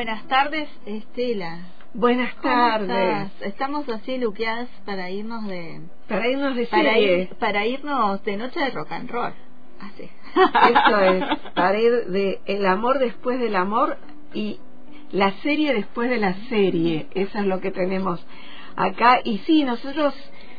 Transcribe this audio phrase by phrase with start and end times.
[0.00, 1.58] Buenas tardes, Estela.
[1.92, 3.30] Buenas ¿Cómo tardes.
[3.42, 5.78] Estamos así luqueadas para irnos de
[6.08, 9.34] Para irnos de para, ir- para irnos de noche de rock and roll.
[9.78, 10.08] Así.
[10.72, 13.98] Eso es, para ir de el amor después del amor
[14.32, 14.58] y
[15.12, 17.06] la serie después de la serie.
[17.14, 18.26] Eso es lo que tenemos
[18.76, 19.20] acá.
[19.22, 20.14] Y sí, nosotros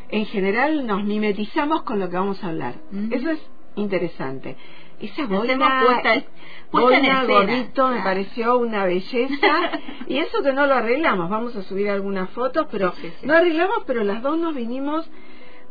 [0.09, 2.75] en general nos mimetizamos con lo que vamos a hablar.
[3.09, 3.39] Eso es
[3.75, 4.55] interesante.
[5.01, 6.25] Esa boina, puesta-
[6.69, 7.23] puesta en boina, escena.
[7.39, 9.71] gorrito, me pareció una belleza.
[10.07, 11.29] y eso que no lo arreglamos.
[11.29, 13.25] Vamos a subir algunas fotos, pero Sí, sí, sí.
[13.27, 15.09] no arreglamos, pero las dos nos vinimos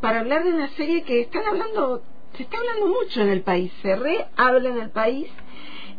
[0.00, 2.03] para hablar de una serie que están hablando,
[2.37, 5.31] se está hablando mucho en el país, se re habla en el país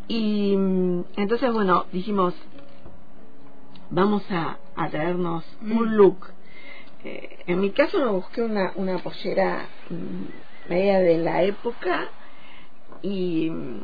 [0.07, 2.33] y mm, entonces bueno, dijimos,
[3.89, 5.77] vamos a, a traernos Mm.
[5.77, 6.27] un look.
[7.03, 12.09] Eh, en mi caso me busqué una, una pollera mm, media de la época
[13.01, 13.81] y mm,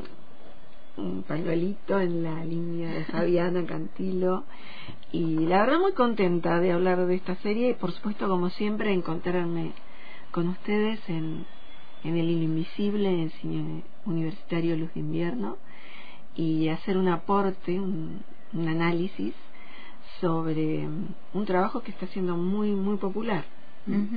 [0.97, 4.43] un pañuelito en la línea de Fabiana Cantilo
[5.11, 8.91] y la verdad muy contenta de hablar de esta serie y por supuesto como siempre
[8.93, 9.73] encontrarme
[10.31, 11.45] con ustedes en,
[12.03, 15.57] en el Invisible, en Cine Universitario Luz de Invierno
[16.35, 18.21] y hacer un aporte, un,
[18.53, 19.33] un análisis
[20.19, 23.45] sobre mm, un trabajo que está siendo muy muy popular.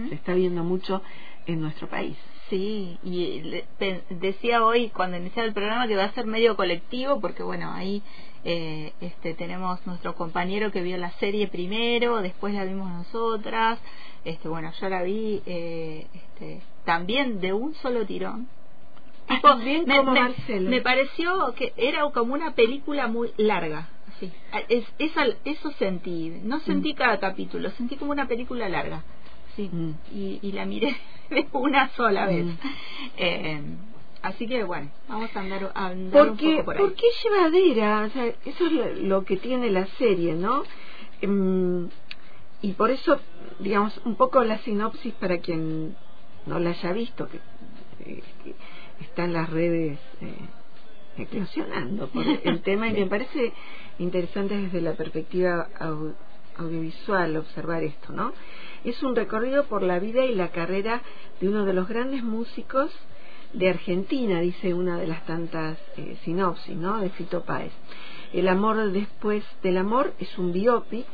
[0.08, 1.00] Se está viendo mucho
[1.46, 2.16] en nuestro país.
[2.50, 3.62] Sí, y
[4.10, 8.02] decía hoy cuando iniciaba el programa que va a ser medio colectivo porque bueno, ahí
[8.44, 13.78] eh, este tenemos nuestro compañero que vio la serie primero, después la vimos nosotras,
[14.24, 18.48] este bueno, yo la vi eh, este, también de un solo tirón.
[19.28, 20.68] Tipo, También me, como me- Marcelo.
[20.70, 23.88] me pareció que era como una película muy larga.
[24.08, 24.32] Así.
[24.68, 26.30] Es, esa- eso sentí.
[26.42, 29.04] No sentí cada capítulo, sentí como una película larga.
[29.68, 29.70] Sí.
[29.76, 29.90] Mm.
[30.14, 30.96] Y, y la miré
[31.30, 32.44] de una sola vez.
[32.46, 32.58] Mm.
[33.18, 33.62] Eh,
[34.22, 36.84] así que bueno, vamos a andar, a andar un porque poco por ahí.
[36.84, 40.62] es llevadera o sea, eso es lo, lo que tiene la serie no
[41.22, 41.88] Em,
[42.62, 43.20] y por eso
[43.58, 45.94] digamos un poco la sinopsis para quien
[46.46, 47.38] no la haya visto que,
[48.00, 48.54] eh, que
[49.00, 50.34] está en las redes eh,
[51.18, 53.52] eclosionando por el tema y me parece
[53.98, 56.14] interesante desde la perspectiva au-
[56.56, 58.32] audiovisual observar esto no
[58.84, 61.02] es un recorrido por la vida y la carrera
[61.40, 62.90] de uno de los grandes músicos
[63.52, 67.00] de Argentina, dice una de las tantas eh, sinopsis, ¿no?
[67.00, 67.72] De Fito Páez.
[68.32, 71.06] El amor después del amor es un biopic,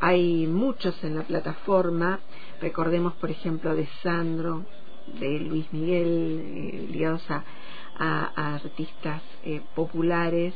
[0.00, 2.20] hay muchos en la plataforma,
[2.60, 4.64] recordemos por ejemplo de Sandro,
[5.20, 7.44] de Luis Miguel, eh, ligados a,
[7.98, 10.54] a- artistas eh, populares.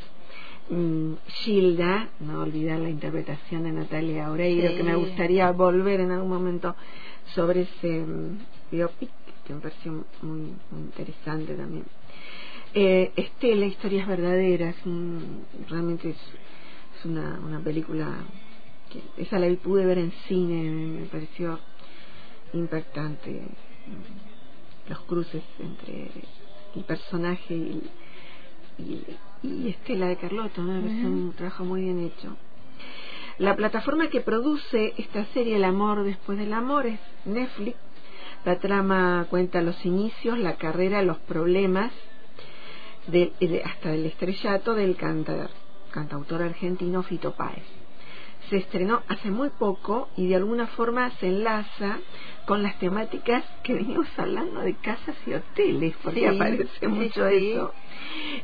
[0.69, 4.75] Mm, Gilda, no olvidar la interpretación de Natalia Oreiro, Sí.
[4.77, 6.75] que me gustaría volver en algún momento
[7.35, 8.37] sobre ese mm,
[8.71, 9.09] biopic,
[9.45, 11.83] que me pareció muy, muy interesante también.
[12.73, 15.17] Eh, Estela, Historias Verdaderas, mm,
[15.69, 16.17] realmente es,
[16.97, 18.07] es una, una película
[18.89, 21.59] que esa la pude ver en cine, me, me pareció
[22.53, 23.41] impactante.
[24.87, 26.09] Los cruces entre
[26.75, 27.81] el personaje y,
[28.77, 29.03] y,
[29.43, 30.79] y Estela de Carlotto, ¿no?
[30.79, 31.07] Ujú.
[31.07, 32.35] un trabajo muy bien hecho.
[33.39, 37.77] La plataforma que produce esta serie El amor después del amor es Netflix.
[38.45, 41.91] La trama cuenta los inicios, la carrera, los problemas
[43.07, 45.49] de- de- hasta el estrellato del canta-
[45.91, 47.63] cantautor argentino Fito Páez.
[48.53, 51.97] Se estrenó hace muy poco y de alguna forma se enlaza
[52.45, 57.51] con las temáticas que venimos hablando de casas y hoteles, porque Sí, aparece mucho sí.
[57.53, 57.73] eso.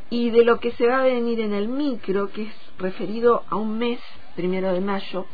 [0.09, 3.55] Y de lo que se va a venir en el micro, que es referido a
[3.57, 3.99] un mes,
[4.35, 5.27] primero de mayo,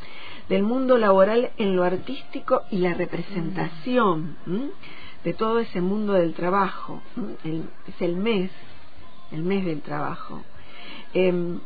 [0.49, 4.71] del mundo laboral en lo artístico y la representación ¿m?
[5.23, 7.01] de todo ese mundo del trabajo.
[7.45, 8.51] El- es el mes,
[9.31, 10.43] el mes del trabajo.
[11.13, 11.61] Em,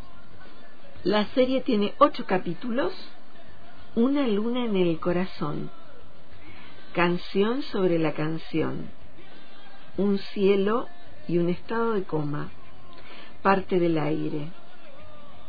[1.03, 2.93] la serie tiene ocho capítulos,
[3.95, 5.71] Una luna en el corazón,
[6.93, 8.89] Canción sobre la canción,
[9.97, 10.87] Un cielo
[11.27, 12.49] y un estado de coma,
[13.41, 14.49] Parte del aire,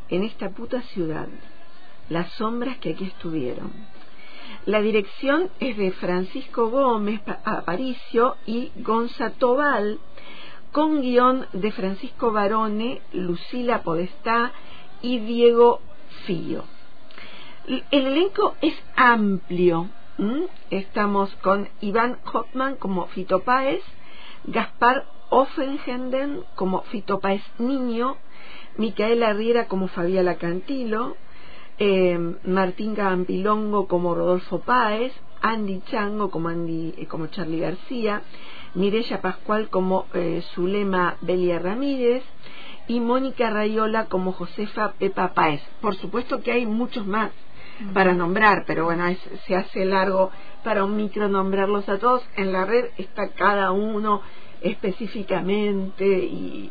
[0.09, 1.27] En esta puta ciudad,
[2.09, 3.73] Las sombras que aquí estuvieron,
[4.67, 9.99] La dirección es de Francisco Gómez Aparicio y Gonza Tobal,
[10.71, 14.53] con guion de Francisco Barone, Lucila Podestá
[15.03, 15.81] y Diego
[16.27, 16.65] Fío.
[17.67, 19.89] El elenco es amplio.
[20.71, 23.83] Estamos con Iván Hoffman como Fito Páez,
[24.45, 28.17] Gaspar Offenhenden como Fito Páez Niño,
[28.77, 31.17] Micaela Riera como Fabiala Cantilo,
[31.79, 38.23] eh, Martín Gampilongo como Rodolfo Páez, Andy Chango como Andy eh, como Charlie García,
[38.75, 42.23] Mireya Pascual como eh, Zulema Belia Ramírez
[42.87, 45.63] y Mónica Rayola como Josefa Pepa Páez.
[45.81, 47.31] Por supuesto que hay muchos más
[47.95, 49.05] para nombrar, pero bueno,
[49.47, 50.31] se hace largo
[50.65, 52.23] para un micro nombrarlos a todos.
[52.37, 54.23] En la red está cada uno
[54.61, 56.71] específicamente y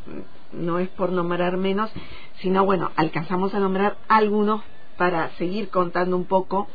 [0.52, 1.92] no es por nombrar menos,
[2.40, 4.62] sino bueno, alcanzamos a nombrar algunos
[5.00, 6.68] para seguir contando un poco.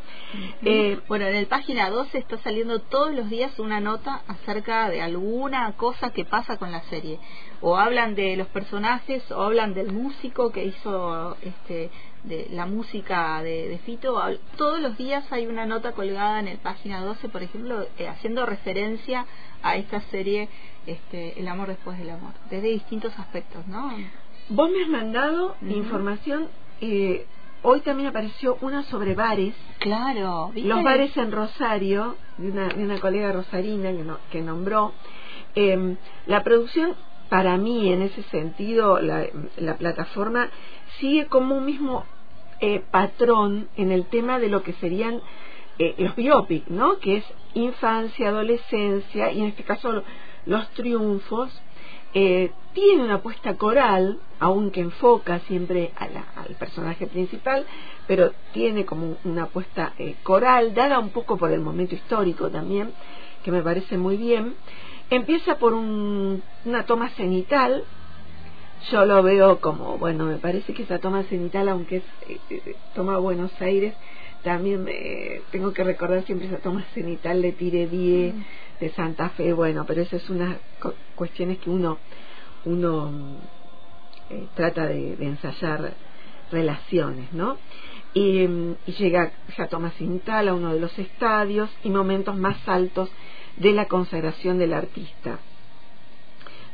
[0.63, 5.03] Eh, bueno, en el página 12 está saliendo todos los días una nota acerca de
[5.03, 7.19] alguna cosa que pasa con la serie.
[7.61, 11.91] O hablan de los personajes, o hablan del músico que hizo este,
[12.23, 14.19] de la música de, Fito.
[14.57, 18.47] Todos los días hay una nota colgada en el página 12, por ejemplo, eh, haciendo
[18.47, 19.27] referencia
[19.63, 20.49] a esta serie
[20.87, 23.93] este, El amor después del amor, desde distintos aspectos, ¿no?
[24.49, 26.49] Vos me has mandado información
[26.81, 27.27] eh,
[27.67, 29.55] Hoy también apareció una sobre bares.
[29.79, 34.93] Claro, Los bares en Rosario, de una, de una colega rosarina que, que nombró.
[35.55, 35.97] Em,
[36.27, 36.95] la producción,
[37.31, 39.25] para mí, en ese sentido, la,
[39.57, 40.51] la plataforma
[40.99, 42.05] sigue como un mismo
[42.61, 45.23] eh, patrón en el tema de lo que serían
[45.79, 46.99] eh, los biopic, ¿no?
[46.99, 47.25] Que es
[47.55, 50.03] infancia, adolescencia y en este caso
[50.45, 51.51] los triunfos
[52.17, 57.67] eh, tiene una apuesta coral, aunque enfoca siempre al personaje principal,
[58.07, 62.93] pero tiene como una apuesta eh, coral, dada un poco por el momento histórico también,
[63.43, 64.55] que me parece muy bien.
[65.11, 67.83] Empieza por una toma cenital,
[68.93, 73.19] yo lo veo como, bueno, me parece que esa toma cenital, aunque es eh, toma
[73.19, 73.93] Buenos Aires,
[74.45, 74.87] también
[75.51, 78.45] tengo que recordar siempre esa toma cenital de Tire Die, mm.
[78.81, 80.59] de Santa Fe, bueno, pero esas son unas
[81.15, 81.99] cuestiones que uno,
[82.65, 83.11] uno
[84.31, 85.95] eh, trata de, ensayar
[86.51, 87.57] relaciones, ¿no?
[88.15, 88.47] Y,
[88.99, 93.11] llega ya Tomás Intal a uno de los estadios y momentos más altos
[93.57, 95.39] de la consagración del artista.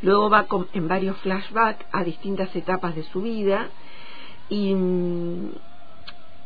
[0.02, 3.69] Luego va en varios flashbacks a distintas etapas de su vida
[4.48, 4.75] y,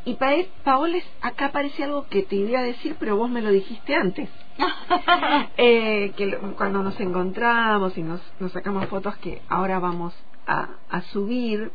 [0.05, 0.19] y
[0.64, 4.29] Paola, acá aparece algo que te iba a decir, pero vos me lo dijiste antes.
[5.56, 10.15] eh, que cuando nos encontramos y nos, nos, sacamos fotos que ahora vamos
[10.47, 11.73] a, a subir,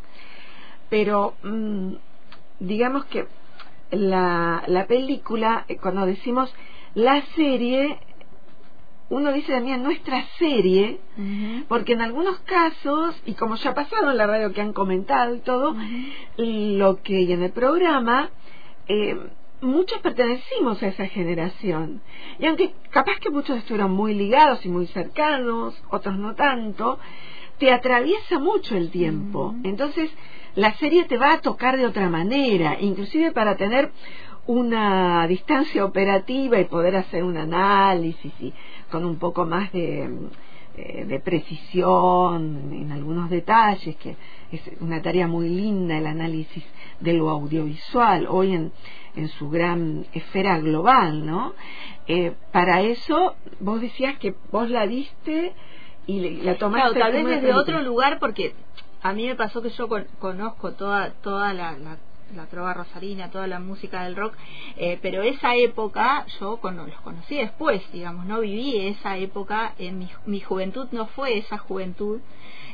[0.89, 1.93] pero mm,
[2.59, 3.27] digamos que
[3.91, 6.53] la, la película, eh, cuando decimos
[6.93, 7.99] la serie,
[9.09, 10.99] uno dice también nuestra serie,
[11.67, 15.33] porque en algunos casos, y como ya ha pasado en la radio que han comentado
[15.35, 15.75] y todo,
[16.37, 18.29] lo que y en el programa,
[18.87, 19.17] eh,
[19.61, 22.01] muchos pertenecimos a esa generación.
[22.39, 26.99] Y aunque capaz que muchos estuvieron muy ligados y muy cercanos, otros no tanto,
[27.57, 29.53] te atraviesa mucho el tiempo.
[29.63, 30.09] Entonces,
[30.55, 33.91] la serie te va a tocar de otra manera, inclusive para tener
[34.47, 38.53] una distancia operativa y poder hacer un análisis y
[38.89, 40.09] con un poco más de,
[40.75, 44.15] eh, de precisión en algunos detalles, que
[44.51, 46.63] es una tarea muy linda el análisis
[46.99, 48.27] de lo audiovisual.
[48.29, 48.71] Hoy en,
[49.19, 51.53] en su gran esfera global, ¿no?
[52.07, 55.53] Eh, para eso, vos decías que vos la diste
[56.07, 56.95] y la tomaste.
[56.95, 58.55] Claro, tal vez desde otro lugar, porque
[59.01, 59.87] a mí me pasó que yo
[60.19, 64.35] conozco toda toda la, la, trova rosarina, toda la música del rock,
[64.77, 69.99] eh, pero esa época yo con, los conocí después, digamos, no viví esa época, en
[69.99, 72.21] mi, mi juventud no fue esa juventud,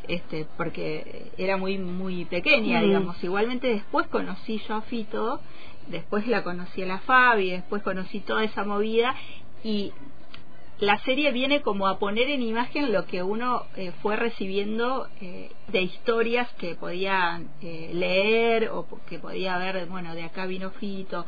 [0.08, 2.84] este, porque era muy muy pequeña, mm.
[2.84, 3.24] digamos.
[3.24, 5.40] Igualmente después conocí yo a Fito
[5.88, 9.16] después la conocí a la Fabi, después conocí toda esa movida
[9.64, 9.94] y
[10.80, 15.50] la serie viene como a poner en imagen lo que uno eh, fue recibiendo eh,
[15.70, 21.26] de historias que podía eh, leer o que podía ver, bueno, de acá vino Fito,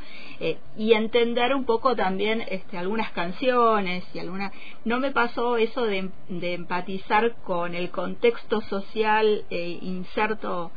[0.77, 4.51] y entender un poco también este, algunas canciones y alguna...
[4.83, 10.71] No me pasó eso de, de empatizar con el contexto social inserto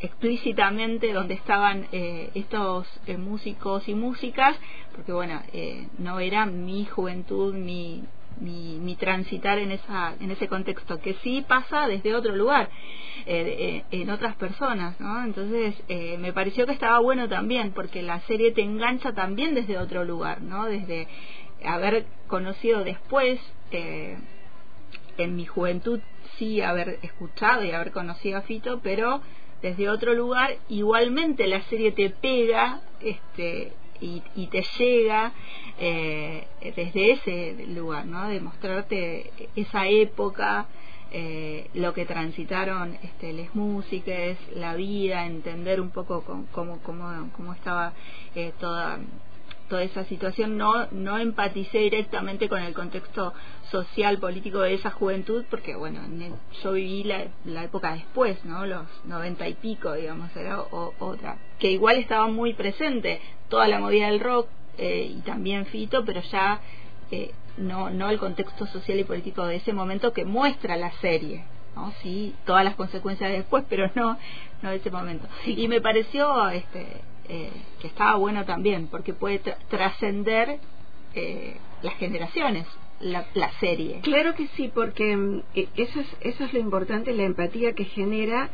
[0.00, 4.56] explícitamente donde estaban eh, estos eh, músicos y músicas,
[4.94, 8.02] porque bueno, eh, no era mi juventud, mi,
[8.40, 12.68] mi, transitar en esa en ese contexto que sí pasa desde otro lugar
[13.26, 18.20] eh, en otras personas no entonces eh, me pareció que estaba bueno también porque la
[18.20, 21.08] serie te engancha también desde otro lugar no desde
[21.64, 23.40] haber conocido después
[23.70, 24.18] eh,
[25.18, 26.00] en mi juventud
[26.36, 29.20] sí haber escuchado y haber conocido a Fito pero
[29.62, 35.32] desde otro lugar igualmente la serie te pega este y, te llega
[35.78, 38.28] eh, desde ese lugar, ¿no?
[38.28, 40.66] De mostrarte esa época,
[41.12, 47.52] eh, lo que transitaron este, las músicas, la vida, entender un poco cómo, cómo, cómo
[47.52, 47.92] estaba
[48.34, 49.00] eh, toda
[49.70, 53.32] toda esa situación no no empaticé directamente con el contexto
[53.70, 56.00] social político de esa juventud porque bueno
[56.62, 61.70] yo viví la, la época después no los noventa y pico digamos era otra que
[61.70, 66.60] igual estaba muy presente toda la movida del rock eh, y también Fito pero ya
[67.10, 71.44] eh, no no el contexto social y político de ese momento que muestra la serie
[71.76, 71.92] ¿no?
[72.02, 74.18] sí todas las consecuencias después pero no
[74.62, 75.26] no de ese momento.
[75.46, 77.48] Y me pareció este eh,
[77.80, 80.58] que estaba bueno también, porque puede trascender
[81.14, 82.66] eh, las generaciones.
[83.00, 83.24] La,
[83.60, 84.00] serie.
[84.02, 87.84] Claro que sí, porque mm, e, eso es, eso es lo importante, la empatía que
[87.84, 88.50] genera.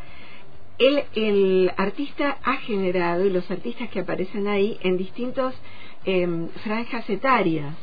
[0.78, 5.54] El, el artista ha generado, y los artistas que aparecen ahí, en distintos
[6.04, 7.74] em, franjas etarias.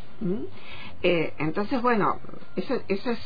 [1.01, 2.19] Eh, entonces, bueno,
[2.55, 3.19] eso, eso es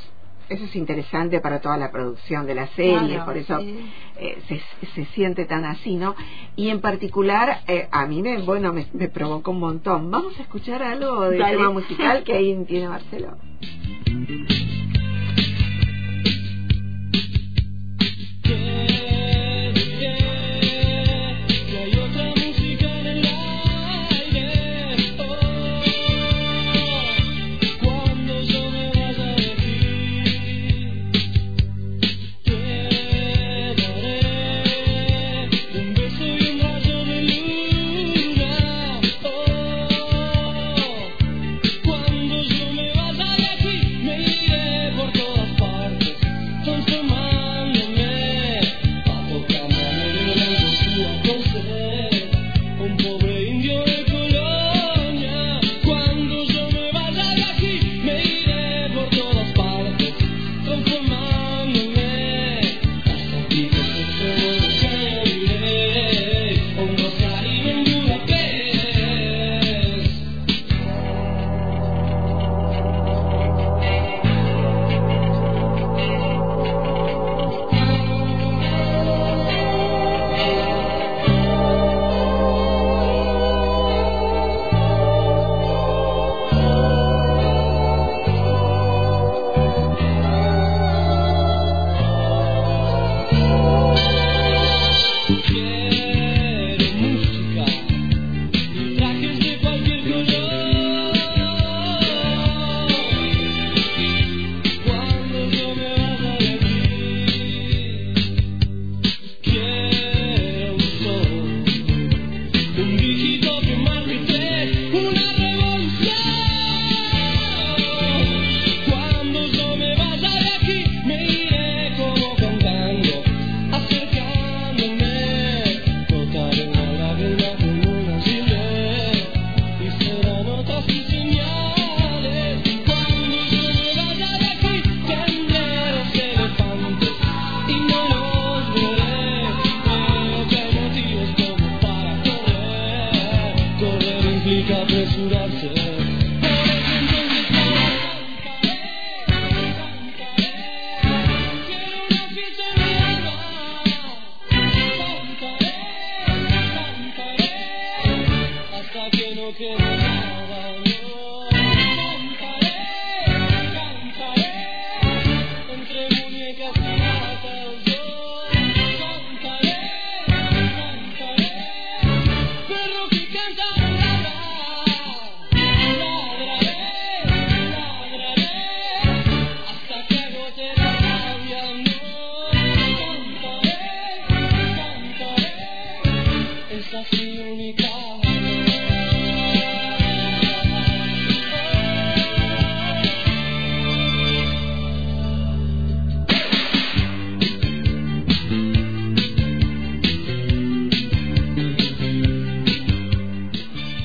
[0.49, 4.61] eso es interesante para toda la producción de la serie, por eso eh, se,
[4.95, 6.15] se, siente tan así, ¿no?
[6.55, 10.09] Y en particular, eh, a mí me, bueno, me, me, provocó un montón.
[10.09, 13.37] Vamos a escuchar algo del tema musical que ahí tiene Marcelo.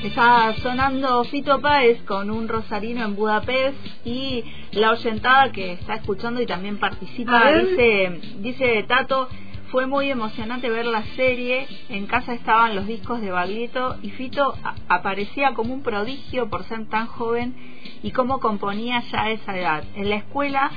[0.04, 6.42] Está sonando Fito Páez con un rosarino en Budapest y la oyentada que está escuchando
[6.42, 9.28] y también participa dice, dice Tato,
[9.72, 14.54] fue muy emocionante ver la serie, en casa estaban los discos de Baglietto y Fito
[14.86, 17.56] aparecía como un prodigio por ser tan joven
[18.02, 19.84] y cómo componía ya a esa edad.
[19.94, 20.70] En la escuela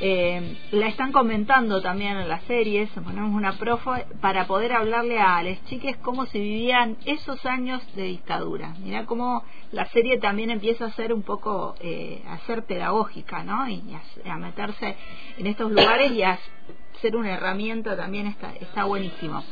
[0.00, 5.42] eh, la están comentando también en las series, ponemos una profa para poder hablarle a
[5.42, 8.72] las chiques cómo se vivían esos años de dictadura.
[8.78, 9.42] Mira cómo
[9.72, 13.68] la serie también empieza a ser un poco, eh, a ser pedagógica, ¿no?
[13.68, 13.82] Y
[14.24, 14.94] a, meterse
[15.38, 16.38] en estos lugares y a
[17.00, 19.42] ser una herramienta también está, está buenísimo.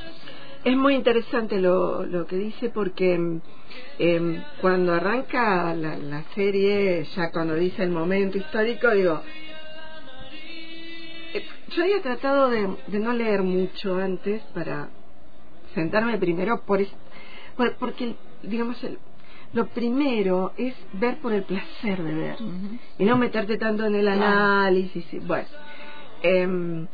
[0.64, 3.40] Es muy interesante lo, lo que dice porque
[3.98, 9.22] eh, cuando arranca la, la serie, ya cuando dice el momento histórico, digo,
[11.70, 14.88] yo había tratado de, no leer mucho antes para
[15.74, 16.80] sentarme primero por,
[17.78, 18.76] porque digamos
[19.52, 22.36] lo primero es ver por el placer de ver
[22.98, 25.48] y no meterte tanto en el análisis bueno
[26.22, 26.86] em,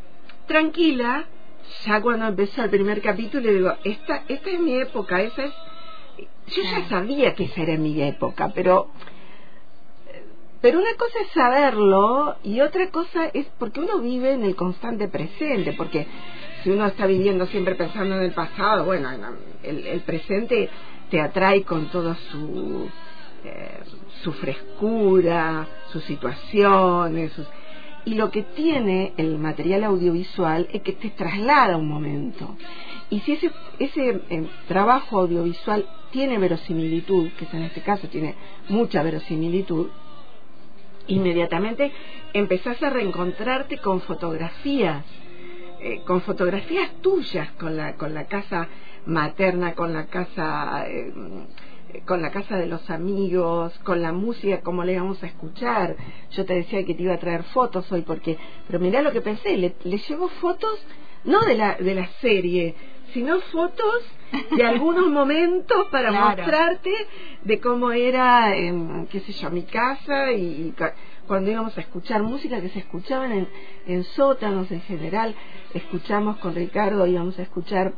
[0.47, 1.27] tranquila
[1.85, 5.53] ya cuando empezó el primer capítulo digo esta esta es mi época esa es
[6.49, 8.91] yo ya sabía que esa era mi época pero
[10.63, 15.09] pero una cosa es saberlo y otra cosa es porque uno vive en el constante
[15.09, 16.07] presente, porque
[16.63, 19.11] si uno está viviendo siempre pensando en el pasado, bueno,
[19.65, 20.71] el, presente
[21.11, 22.89] te atrae con toda su,
[23.45, 23.81] eh,
[24.23, 27.33] su frescura, sus situaciones,
[28.05, 32.57] y lo que tiene el material audiovisual es que te traslada un momento.
[33.11, 38.35] Y si ese, ese eh, trabajo audiovisual tiene verosimilitud, que en este caso tiene
[38.69, 39.89] mucha verosimilitud,
[41.07, 41.93] inmediatamente
[42.33, 45.05] empezás a reencontrarte con fotografías,
[45.81, 48.69] eh, con fotografías tuyas, con la, con la casa
[49.07, 51.13] materna, con la casa, eh,
[52.07, 55.97] con la casa de los amigos, con la música, como le íbamos a escuchar.
[56.31, 59.21] Yo te decía que te iba a traer fotos hoy, porque, pero mirá lo que
[59.21, 60.85] pensé, le, le llevo fotos
[61.25, 62.75] no de la, de la serie,
[63.13, 64.03] sino fotos
[64.57, 66.93] de algunos momentos para mostrarte
[67.43, 70.75] de cómo era, en, qué sé yo, mi casa y,
[71.27, 73.49] cuando íbamos a escuchar música que se escuchaban en,
[73.87, 75.35] en sótanos en general.
[75.73, 77.93] Escuchamos con Ricardo, íbamos a escuchar,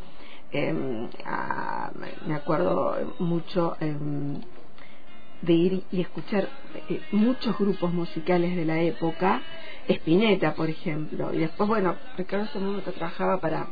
[0.54, 1.08] em,
[2.26, 4.40] me acuerdo mucho em,
[5.42, 6.48] de ir y escuchar
[6.88, 9.42] eh, muchos grupos musicales de la época,
[9.88, 13.66] Spinetta, por ejemplo, y después, bueno, Ricardo momento trabajaba para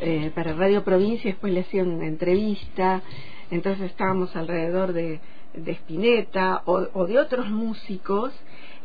[0.00, 3.02] eh, para Radio Provincia, después le hacía una entrevista,
[3.50, 5.20] entonces estábamos alrededor de,
[5.54, 8.32] de Spinetta o, de otros músicos,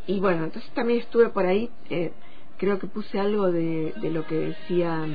[0.06, 2.12] y bueno, entonces también estuve por ahí, eh,
[2.58, 5.08] creo que puse algo de, de lo que decía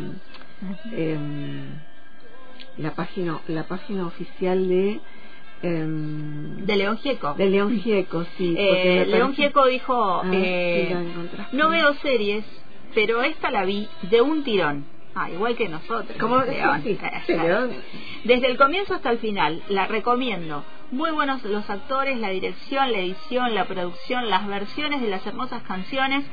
[0.92, 1.18] eh,
[2.78, 5.00] la página la página oficial de
[5.62, 7.34] em, de León Gieco.
[7.34, 8.54] De León Gieco, sí.
[8.56, 10.94] Eh, León Gieco dijo, ah, eh,
[11.52, 12.44] no veo series,
[12.94, 14.84] pero esta la vi de un tirón.
[15.14, 16.16] Ah, igual que nosotros.
[16.18, 16.38] ¿Cómo?
[18.24, 20.64] Desde el comienzo hasta el final, la recomiendo.
[20.90, 25.62] Muy buenos los actores, la dirección, la edición, la producción, las versiones de las hermosas
[25.62, 26.24] canciones,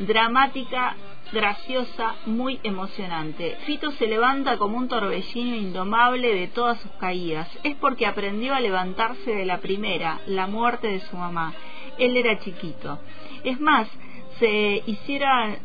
[0.00, 0.96] dramática,
[1.32, 3.56] graciosa, muy emocionante.
[3.66, 7.48] Fito se levanta como un torbellino indomable de todas sus caídas.
[7.62, 11.52] Es porque aprendió a levantarse de la primera, la muerte de su mamá.
[11.98, 12.98] Él era chiquito.
[13.44, 13.88] Es más,
[14.38, 15.58] se hiciera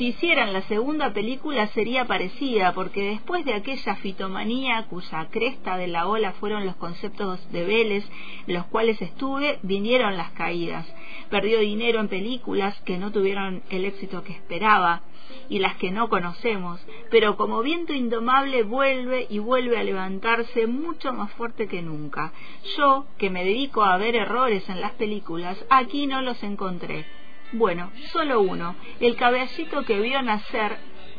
[0.00, 5.88] si hicieran la segunda película sería parecida, porque después de aquella fitomanía cuya cresta de
[5.88, 8.08] la ola fueron los conceptos de Vélez,
[8.46, 10.90] los cuales estuve, vinieron las caídas.
[11.28, 15.02] Perdió dinero en películas que no tuvieron el éxito que esperaba
[15.50, 21.12] y las que no conocemos, pero como viento indomable vuelve y vuelve a levantarse mucho
[21.12, 22.32] más fuerte que nunca.
[22.78, 27.19] Yo, que me dedico a ver errores en las películas, aquí no los encontré
[27.52, 28.76] bueno, solo uno.
[29.00, 30.78] El caballito que vio nacer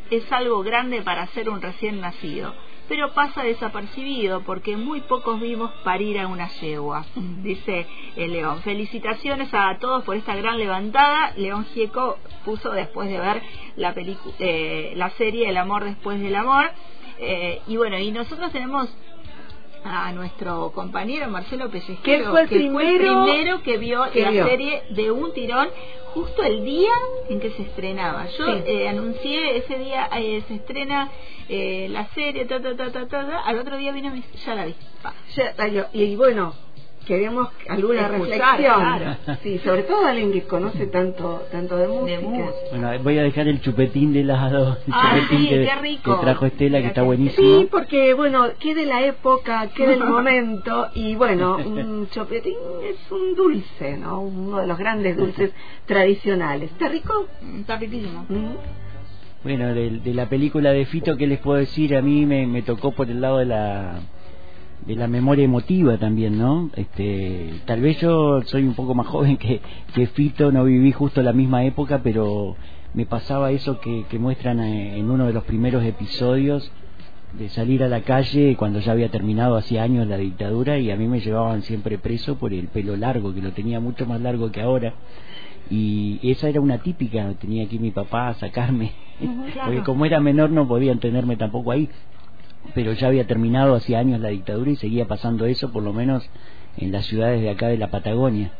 [0.09, 2.53] es algo grande para ser un recién nacido,
[2.89, 8.61] pero pasa desapercibido porque muy pocos vimos parir a una yegua, dice el León.
[8.61, 11.33] Felicitaciones a todos por esta gran levantada.
[11.37, 13.41] León Gieco puso después de ver
[13.77, 13.93] la,
[14.39, 16.71] eh, la serie El amor después del amor.
[17.19, 18.89] Eh, y bueno, y nosotros tenemos
[19.83, 25.33] a nuestro compañero Marcelo Pellejero, que fue el, primero, que vio la serie de un
[25.33, 25.69] tirón
[26.13, 26.91] justo el día
[27.29, 28.27] en que se estrenaba.
[28.37, 31.09] Yo eh, anuncié ese día eh, se estrena
[31.47, 34.65] eh, la serie, ta, ta, ta, ta, ta, al otro día vino y ya la
[34.65, 34.75] vi.
[35.93, 36.53] y, bueno,
[37.05, 39.17] queremos alguna reflexión.
[39.43, 42.51] Sí, sobre todo alguien que conoce tanto tanto de música.
[42.71, 46.15] Bueno, voy a dejar el chupetín de helado, el Ah, chupetín sí, que, qué rico.
[46.15, 47.59] que trajo Estela, que está buenísimo.
[47.59, 53.11] Sí, porque bueno, qué de la época, qué del momento y bueno, un chupetín es
[53.11, 54.21] un dulce, ¿no?
[54.21, 55.51] Uno de los grandes dulces
[55.85, 56.71] tradicionales.
[56.71, 57.27] ¿Está rico?
[57.59, 58.25] Está riquísimo.
[58.29, 58.55] ¿Mm?
[59.43, 61.95] Bueno, de, de la película de Fito, ¿qué les puedo decir?
[61.97, 63.99] A mí me, me tocó por el lado de la
[64.85, 66.69] de la memoria emotiva también, ¿no?
[66.75, 69.61] Este, tal vez yo soy un poco más joven que,
[69.93, 72.55] que Fito, no viví justo la misma época, pero
[72.93, 76.71] me pasaba eso que, que muestran eh, en uno de los primeros episodios
[77.33, 80.97] de salir a la calle cuando ya había terminado hacía años la dictadura y a
[80.97, 84.51] mí me llevaban siempre preso por el pelo largo, que lo tenía mucho más largo
[84.51, 84.93] que ahora.
[85.69, 88.91] Y esa era una típica, tenía aquí mi papá a sacarme,
[89.65, 91.89] porque como era menor no podían tenerme tampoco ahí,
[92.73, 96.27] pero ya había terminado hacía años la dictadura y seguía pasando eso, por lo menos
[96.77, 98.51] en las ciudades de acá de la Patagonia.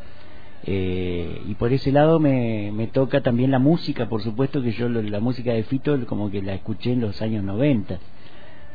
[0.65, 4.89] Eh, y por ese lado me, me toca también la música, por supuesto que yo
[4.89, 7.99] lo- la música de Fito como que la escuché en los años 90.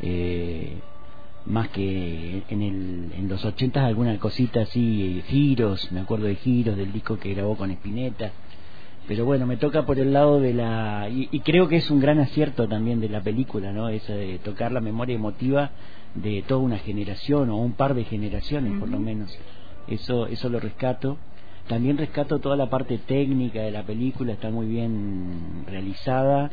[0.03, 0.79] Eh,
[1.47, 6.35] más que en, el, en los 80 alguna cosita así, eh, giros, me acuerdo de
[6.37, 8.33] giros del disco que grabó con Spinetta.
[9.09, 11.09] Pero bueno, me toca por el lado de la...
[11.09, 13.89] Y, y creo que es un gran acierto también de la película, ¿no?
[13.89, 15.71] Esa de tocar la memoria emotiva
[16.17, 19.37] de toda una generación o un par de generaciones por lo menos.
[19.87, 21.19] Eso, eso lo rescato.
[21.69, 26.51] También rescato toda la parte técnica de la película, está muy bien realizada,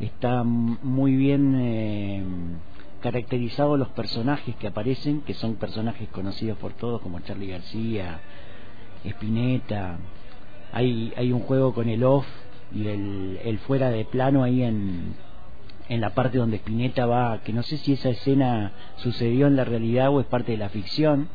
[0.00, 2.22] está muy bien eh,
[3.00, 8.20] caracterizados los personajes que aparecen, que son personajes conocidos por todos como Charlie García,
[9.04, 9.98] Spinetta,
[10.74, 12.26] hay, hay un juego con el off
[12.74, 15.14] y el, fuera de plano ahí en,
[15.88, 19.64] en la parte donde Spinetta va, que no sé si esa escena sucedió en la
[19.64, 21.28] realidad o es parte de la ficción,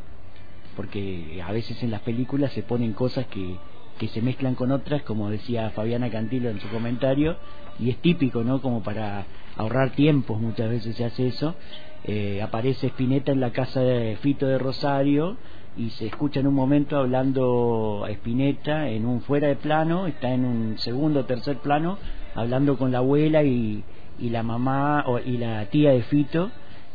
[0.75, 3.55] porque a veces en las películas se ponen cosas que,
[3.97, 7.37] que se mezclan con otras, como decía Fabiana Cantilo en su comentario,
[7.79, 8.61] y es típico, ¿no?
[8.61, 9.25] Como para
[9.55, 11.55] ahorrar tiempos, muchas veces se hace eso.
[12.03, 15.37] Eh, aparece Spinetta en la casa de Fito de Rosario
[15.79, 20.33] y se escucha en un momento hablando a Spinetta en un fuera de plano, está
[20.33, 21.97] en un segundo o tercer plano,
[22.35, 23.83] hablando con la abuela y,
[24.19, 26.51] y la mamá o, y la tía de Fito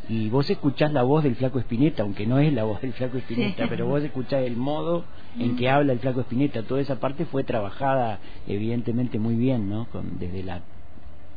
[0.07, 3.17] y vos escuchás la voz del flaco Espineta, aunque no es la voz del flaco
[3.17, 3.69] Espineta, Sí.
[3.69, 5.03] pero vos escuchás el modo
[5.39, 9.87] en que habla el flaco Espineta, toda esa parte fue trabajada evidentemente muy bien, ¿no?
[9.91, 10.61] Con, desde la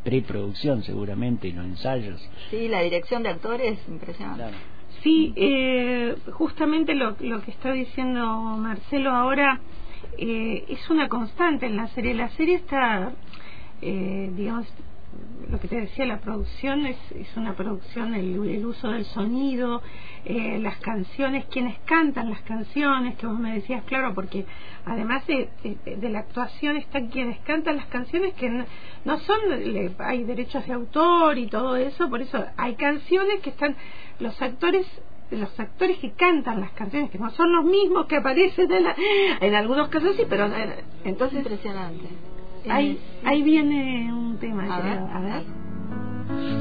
[0.04, 2.20] preproducción seguramente, y los ensayos.
[2.50, 4.42] Sí, la dirección de actores, impresionante.
[4.42, 4.56] Claro.
[5.02, 8.26] Sí, eh, justamente lo, lo que está diciendo
[8.58, 9.60] Marcelo ahora
[10.16, 12.14] eh, es una constante en la serie.
[12.14, 13.12] La serie está,
[13.80, 14.66] eh, digamos,
[15.50, 19.82] lo que te decía, la producción es, es una producción, el, el uso del sonido,
[20.24, 24.44] eh, las canciones, quienes cantan las canciones, que vos me decías, claro, porque
[24.84, 25.48] además de,
[26.02, 28.64] la actuación están quienes cantan las canciones que no,
[29.06, 29.38] no son,
[29.72, 33.76] le- hay derechos de autor y todo eso, por eso hay canciones que están,
[34.20, 34.86] los actores
[35.30, 38.96] los actores que cantan las canciones que no son los mismos que aparecen en, la-
[39.42, 42.08] en algunos casos sí pero eh, entonces Impresionante.
[42.70, 45.08] Ahí ahí viene un tema A ver, creo.
[45.12, 45.42] a ver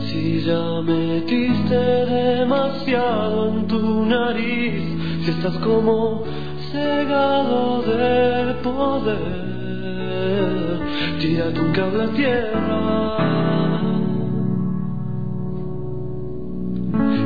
[0.08, 4.84] Si ya metiste demasiado en tu nariz,
[5.24, 6.24] si estás como
[6.72, 9.28] cegado del poder,
[11.20, 13.17] tira tu cable a tierra.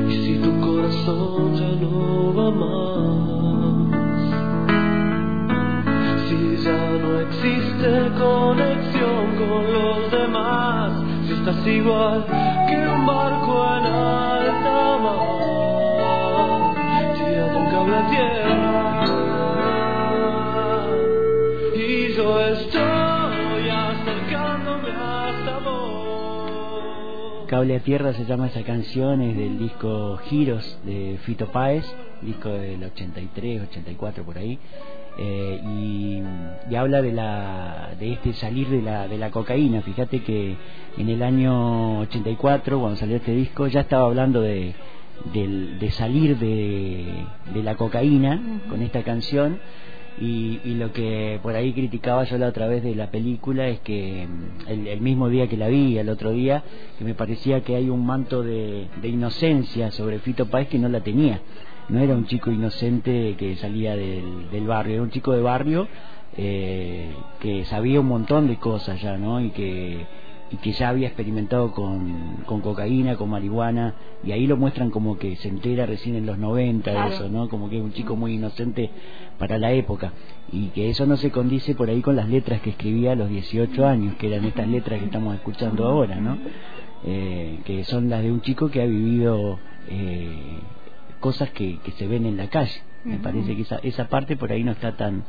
[0.09, 3.00] Y si tu corazón ya no va más,
[6.31, 10.93] si ya no existe conexión con los demás,
[11.27, 12.25] si estás igual
[12.69, 15.27] que un barco en alta mar,
[17.15, 18.51] tira tu cable a tierra
[21.75, 27.45] y yo estoy acercándome hasta vos.
[27.47, 31.83] Cable a Tierra se llama esa canción, es del disco Giros de Fito Páez,
[32.21, 34.57] disco del 83, 84 por ahí,
[35.17, 36.21] eh, y,
[36.69, 39.81] y habla de la de este salir de la de la cocaína.
[39.81, 40.55] Fíjate que
[40.97, 44.73] en el año 84, cuando salió este disco, ya estaba hablando de
[45.33, 49.59] del- de salir de, de la cocaína con esta canción
[50.19, 53.79] y, y lo que por ahí criticaba yo la otra vez de la película es
[53.81, 56.63] que mm, el, el mismo día que la vi, el otro día,
[56.97, 60.89] que me parecía que hay un manto de, de inocencia sobre Fito Páez que no
[60.89, 61.39] la tenía.
[61.89, 65.87] No era un chico inocente que salía del, del barrio, era un chico de barrio
[66.37, 69.41] eh, que sabía un montón de cosas ya, ¿no?
[69.41, 70.05] Y que
[70.51, 75.17] y que ya había experimentado con, con cocaína, con marihuana, y ahí lo muestran como
[75.17, 77.47] que se entera recién en los 90 de eso, ¿no?
[77.47, 78.89] Como que es un chico muy inocente
[79.39, 80.11] para la época,
[80.51, 83.29] y que eso no se condice por ahí con las letras que escribía a los
[83.29, 86.37] 18 años, que eran estas letras que estamos escuchando ahora, ¿no?
[87.05, 89.57] Eh, que son las de un chico que ha vivido
[89.89, 90.59] eh,
[91.21, 92.81] cosas que, que se ven en la calle.
[93.05, 95.23] Me parece que esa, esa parte por ahí no está tan,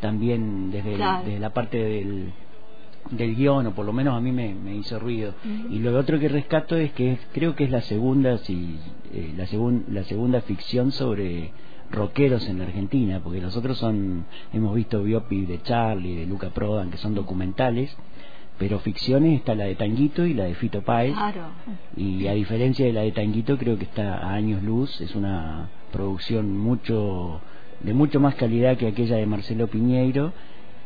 [0.00, 2.32] tan bien desde, el- desde la parte del,
[3.10, 5.34] del guion, o por lo menos a mí me, me hizo ruido.
[5.70, 8.78] Y lo otro que rescato es que es- creo que es la segunda, si,
[9.14, 11.50] eh, la, segun- la segunda ficción sobre
[11.90, 16.50] rockeros en la Argentina, porque los otros son, hemos visto biopic de Charlie, de Luca
[16.50, 17.96] Prodan, que son documentales,
[18.58, 21.14] pero ficciones está la de Tanguito y la de Fito Páez.
[21.14, 21.46] Claro.
[21.96, 25.68] Y a diferencia de la de Tanguito, creo que está a años luz, es una
[25.92, 27.40] producción mucho
[27.80, 30.32] de mucho más calidad que aquella de Marcelo Piñeiro,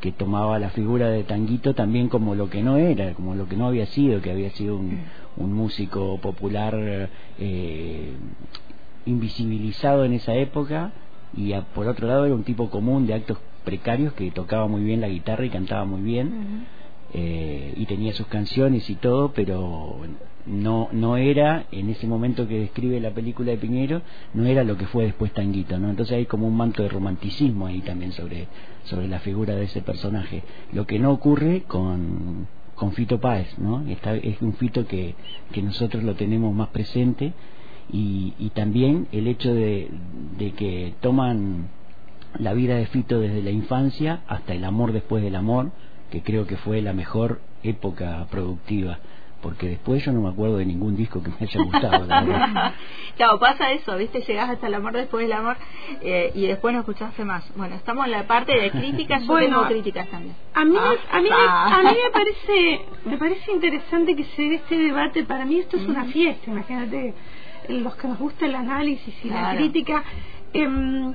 [0.02, 3.56] que tomaba la figura de Tanguito también como lo que no era, como lo que
[3.56, 5.00] no había sido, que había sido un,
[5.37, 7.08] un músico popular
[7.38, 8.12] eh,
[9.06, 10.92] invisibilizado en esa época
[11.35, 14.82] y a- por otro lado era un tipo común de actos precarios que tocaba muy
[14.82, 16.66] bien la guitarra y cantaba muy bien
[17.14, 19.96] eh, y tenía sus canciones y todo, pero
[20.46, 24.03] no no era en ese momento que describe la película de Piñero,
[24.35, 25.90] no era lo que fue después Tanguito, ¿no?
[25.90, 28.48] Entonces hay como un manto de romanticismo ahí también sobre
[28.85, 33.87] sobre la figura de ese personaje, lo que no ocurre con con Fito Páez, ¿no?
[33.87, 35.14] Está, es un Fito que,
[35.53, 37.33] que nosotros lo tenemos más presente
[37.92, 39.88] y, y también el hecho de,
[40.37, 41.68] de que toman
[42.38, 45.70] la vida de Fito desde la infancia hasta el amor después del amor,
[46.12, 48.98] que creo que fue la mejor época productiva,
[49.42, 52.07] porque después yo no me acuerdo de ningún disco que me haya gustado.
[52.07, 52.75] la.
[53.16, 54.20] Claro, pasa eso, ¿viste?
[54.20, 55.57] Llegás hasta el amor después del amor
[56.03, 57.44] eh, y después no escuchaste más.
[57.57, 60.37] Bueno, estamos en la parte de críticas, yo Bueno, tengo críticas también.
[60.55, 61.77] A mí, Ah, a mí, me- ah.
[61.79, 65.25] a mí me parece me parece interesante que se dé este debate.
[65.25, 66.51] Para mí esto es una fiesta.
[66.51, 67.14] Imagínate eh,
[67.72, 70.05] los que nos gusta el análisis y la crítica.
[70.53, 71.14] Em,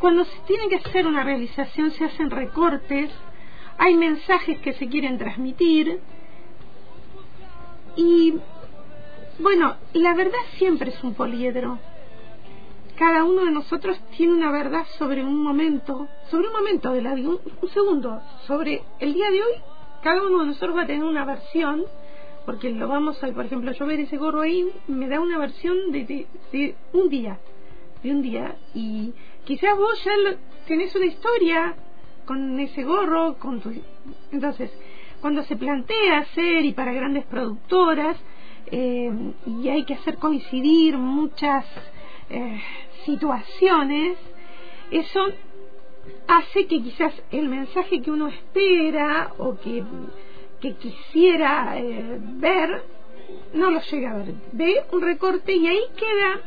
[0.00, 3.10] cuando se tiene que hacer una realización se hacen recortes,
[3.78, 6.00] hay mensajes que se quieren transmitir
[7.96, 8.34] y
[9.38, 11.78] bueno, la verdad siempre es un poliedro.
[12.96, 17.14] Cada uno de nosotros tiene una verdad sobre un momento, sobre un momento de la
[17.14, 19.52] vida, un, un segundo, sobre el día de hoy.
[20.02, 21.82] Cada uno de nosotros va a tener una versión,
[22.46, 25.90] porque lo vamos a, por ejemplo, yo ver ese gorro ahí, me da una versión
[25.90, 27.38] de, de, de un día,
[28.04, 28.54] de un día.
[28.74, 29.12] Y
[29.44, 30.36] quizás vos ya lo-
[30.68, 31.74] tenés una historia
[32.24, 33.72] con ese gorro, con tu...
[34.32, 34.70] Entonces,
[35.20, 38.16] cuando se plantea hacer y para grandes productoras,
[38.66, 39.12] eh,
[39.46, 41.64] y hay que hacer coincidir muchas
[42.30, 42.60] eh,
[43.04, 44.18] situaciones,
[44.90, 45.20] eso
[46.28, 49.82] hace que quizás el mensaje que uno espera o que,
[50.60, 52.82] que quisiera eh, ver
[53.52, 54.34] no lo llega a ver.
[54.52, 56.40] Ve un recorte y ahí queda,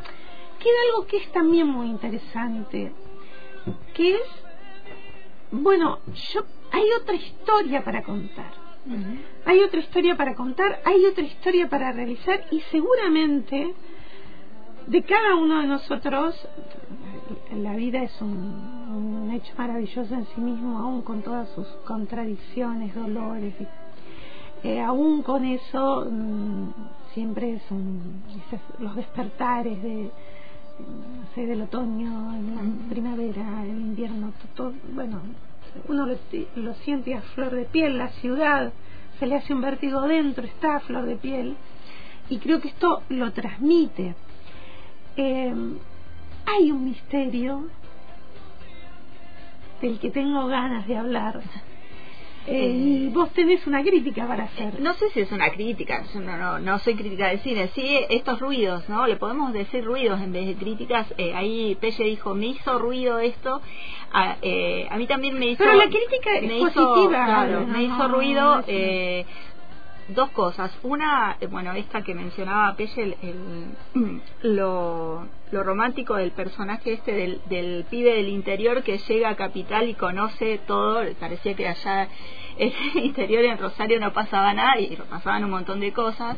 [0.60, 2.92] queda algo que es también muy interesante,
[3.94, 4.22] que es,
[5.52, 6.00] bueno,
[6.34, 8.52] yo hay otra historia para contar.
[9.46, 13.74] Hay otra historia para contar, hay otra historia para realizar y seguramente
[14.88, 16.48] de cada uno de nosotros
[17.54, 22.96] la vida es un, un hecho maravilloso en sí mismo, aún con todas sus contradicciones,
[22.96, 23.54] dolores.
[23.60, 26.70] Y, eh, aún con eso, mm,
[27.14, 28.24] siempre son
[28.80, 30.12] los despertares de,
[30.80, 35.22] no sé, del otoño, la primavera, el invierno, todo, bueno,
[35.88, 36.16] uno lo,
[36.56, 38.72] lo siente a flor de piel, la ciudad
[39.20, 41.56] se le hace un vértigo dentro, está a flor de piel,
[42.30, 44.16] y creo que esto lo transmite.
[45.16, 45.54] Eh,
[46.46, 47.68] hay un misterio
[49.82, 51.42] del que tengo ganas de hablar.
[52.50, 54.80] Eh, y vos tenés una crítica para hacer.
[54.80, 58.00] No sé si es una crítica, yo no, no, no soy crítica de cine, sí
[58.10, 59.06] estos ruidos, ¿no?
[59.06, 61.14] Le podemos decir ruidos en vez de críticas.
[61.18, 63.62] Eh, ahí Pelle dijo, me hizo ruido esto,
[64.14, 65.58] a, eh, a mí también me hizo...
[65.64, 68.60] Pero la crítica es me hizo, positiva, claro, no, me hizo no, ruido...
[68.60, 69.26] es- eh,
[70.10, 70.72] dos cosas.
[70.84, 74.22] Una, eh, bueno, esta que mencionaba Pelle, el, el-
[74.56, 79.90] lo, lo romántico del personaje este del, del pibe del interior que llega a Capital
[79.90, 81.02] y conoce todo.
[81.20, 82.08] Parecía que allá
[82.58, 86.38] en el interior en Rosario no pasaba nada y pasaban un montón de cosas.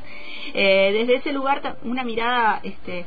[0.53, 3.05] Eh, desde ese lugar, una mirada, este,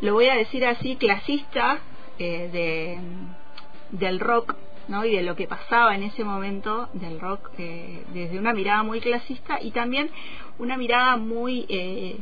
[0.00, 1.78] lo voy a decir así, clasista
[2.18, 4.54] eh, de, del rock
[4.88, 5.04] ¿no?
[5.04, 9.00] y de lo que pasaba en ese momento del rock eh, desde una mirada muy
[9.00, 10.10] clasista y también
[10.58, 12.18] una mirada muy eh,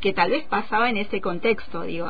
[0.00, 2.08] que tal vez pasaba en ese contexto digo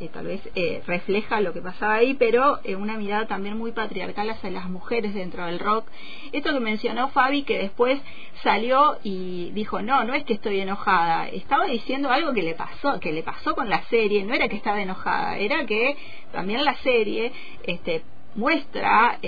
[0.00, 3.72] eh, tal vez eh, refleja lo que pasaba ahí, pero eh, una mirada también muy
[3.72, 5.86] patriarcal hacia las mujeres dentro del rock.
[6.32, 8.00] Esto que mencionó Fabi, que después
[8.42, 12.98] salió y dijo, no, no es que estoy enojada, estaba diciendo algo que le pasó,
[12.98, 15.96] que le pasó con la serie, no era que estaba enojada, era que
[16.32, 17.32] también la serie
[17.64, 18.02] este,
[18.34, 19.18] muestra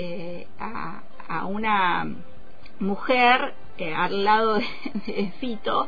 [0.59, 2.15] a, a, una
[2.79, 3.53] mujer
[3.95, 4.65] al lado de,
[5.05, 5.87] de Fito,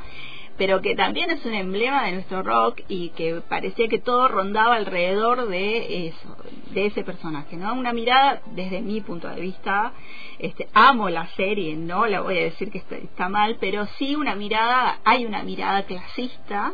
[0.57, 4.75] pero que también es un emblema de nuestro rock y que parecía que todo rondaba
[4.75, 6.37] alrededor de eso,
[6.71, 7.73] de ese personaje, ¿no?
[7.73, 9.91] Una mirada desde mi punto de vista,
[10.39, 14.35] este, amo la serie, no la voy a decir que está, mal, pero sí una
[14.35, 16.73] mirada, hay una mirada clasista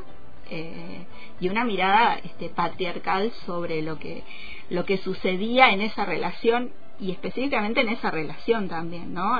[0.49, 1.05] eh,
[1.39, 4.23] y una mirada este, patriarcal sobre lo que
[4.71, 9.39] lo que sucedía en esa relación y específicamente en esa relación también, ¿no?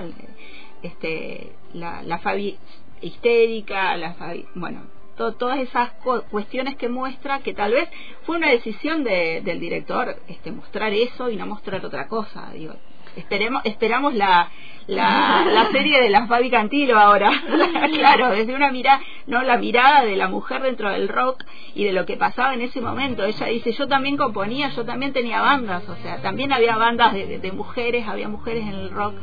[0.83, 2.57] Este, la, la Fabi
[3.01, 4.15] histérica, la,
[4.55, 4.83] bueno,
[5.15, 5.91] todas esas
[6.31, 7.89] cuestiones que muestra que tal vez
[8.23, 12.73] fue una decisión de, del director este mostrar eso y no mostrar otra cosa digo
[13.15, 14.49] esperemos esperamos la
[14.87, 17.31] la, la serie de las Fabi Cantilo ahora
[17.93, 21.43] claro desde una mirada no la mirada de la mujer dentro del rock
[21.75, 25.13] y de lo que pasaba en ese momento ella dice yo también componía yo también
[25.13, 29.15] tenía bandas o sea también había bandas de, de mujeres había mujeres en el rock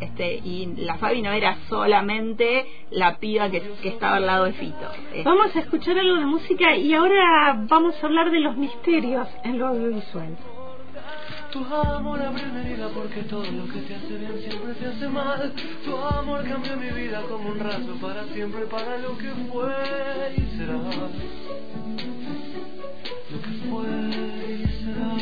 [0.00, 4.54] este, y la Fabi no era solamente la piba que, que estaba al lado de
[4.54, 4.90] Fito.
[5.08, 5.22] Este.
[5.24, 9.58] Vamos a escuchar algo de música y ahora vamos a hablar de los misterios en
[9.58, 10.36] lo audiovisual.
[11.52, 15.08] Tu amor abrió una herida porque todo lo que te hace bien siempre te hace
[15.08, 15.52] mal.
[15.84, 19.74] Tu amor cambió mi vida como un raso para siempre, para lo que fue
[20.36, 20.74] y será.
[23.30, 23.88] Lo que fue
[24.48, 25.16] y será.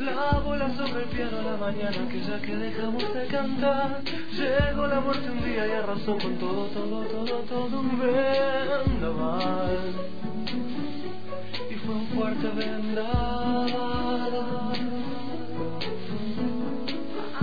[0.00, 4.00] La bola sobre el piano la mañana que ya que dejamos de cantar
[4.32, 9.78] Llegó la muerte un día y arrasó con todo, todo, todo, todo un vendaval
[12.14, 13.70] fuerte vendaval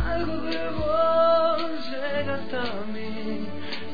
[0.06, 3.48] Algo de vos llega hasta mí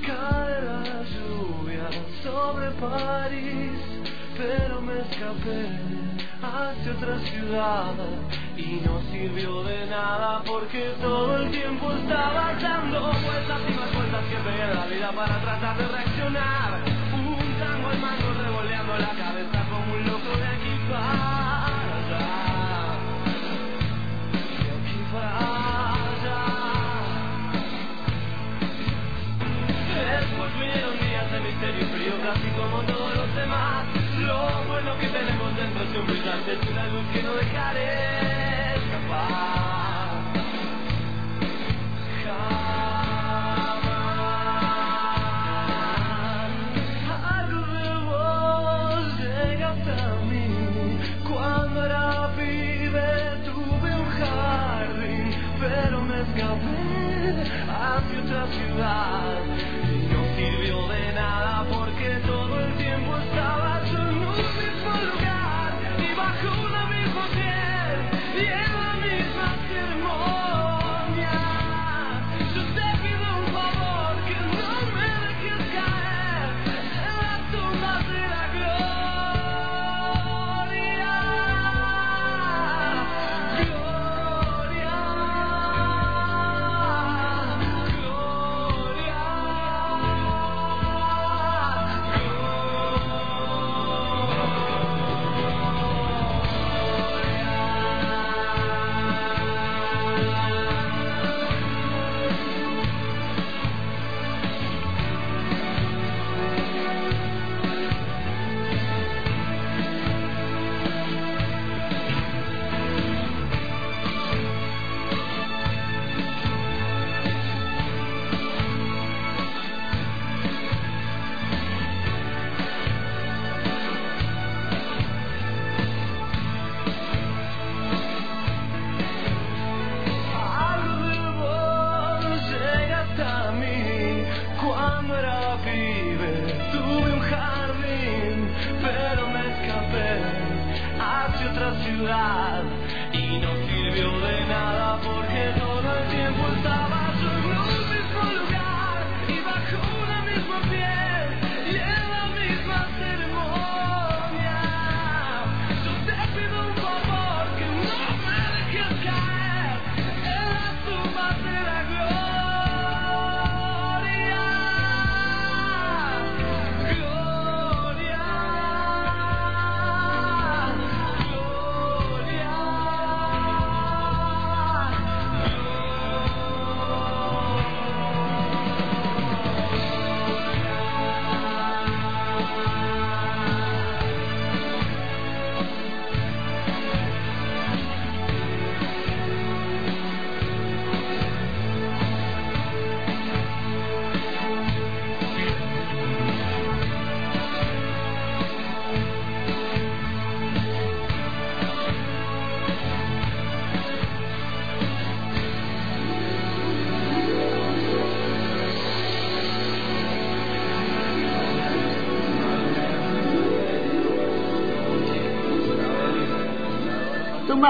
[0.06, 0.84] Cae la
[1.14, 1.88] lluvia
[2.24, 3.80] sobre París
[4.38, 6.04] Pero me escapé
[6.44, 7.94] hacia otra ciudad
[8.58, 14.26] y no sirvió de nada porque todo el tiempo estaba dando vueltas y más vueltas
[14.26, 16.84] que pegué la vida para tratar de reaccionar.
[17.14, 19.63] Un tango al mando revoleando la cabeza
[35.14, 39.63] tenemos dentro es un brillante, es una luz que no dejaré escapar.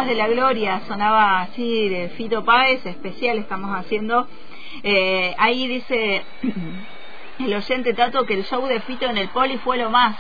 [0.06, 4.28] De la Gloria, sonaba así de Fito Páez, especial estamos haciendo.
[4.84, 6.24] Eh, ahí dice
[7.40, 10.18] el oyente Tato que el show de Fito en el Poli fue lo más.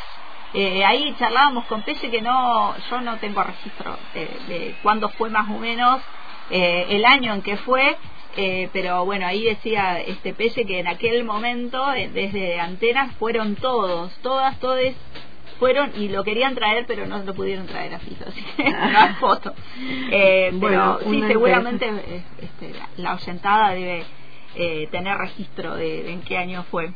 [0.53, 5.49] Eh, ahí charlábamos con Pelle que no, yo no tengo registro de, cuándo fue más
[5.49, 6.01] o menos
[6.49, 7.97] eh, el año en que fue,
[8.37, 13.55] eh, pero bueno, ahí decía este Pelle que en aquel momento, eh, desde Antenas, fueron
[13.55, 14.95] todos, todas, todes
[15.63, 18.99] fueron y lo querían traer, pero no lo pudieron traer a Fito, así que no
[18.99, 19.53] hay foto.
[20.11, 23.17] Eh, Bueno, pero sí, seguramente eh, este, la,
[23.73, 24.03] debe
[24.55, 26.91] eh, tener registro de, de en qué año fue.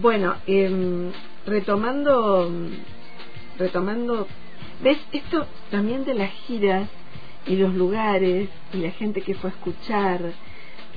[0.00, 1.12] Bueno, em,
[1.46, 2.50] retomando,
[3.56, 4.26] retomando,
[4.82, 6.88] ves esto también de las giras
[7.46, 10.32] y los lugares y la gente que fue a escuchar,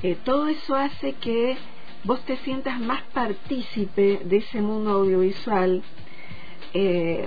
[0.02, 1.56] eh, todo eso hace que
[2.02, 5.84] vos te sientas más partícipe de ese mundo audiovisual
[6.74, 7.26] eh,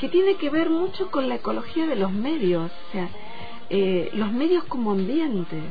[0.00, 3.08] que tiene que ver mucho con la ecología de los medios, o sea,
[3.70, 5.62] eh, los medios como ambientes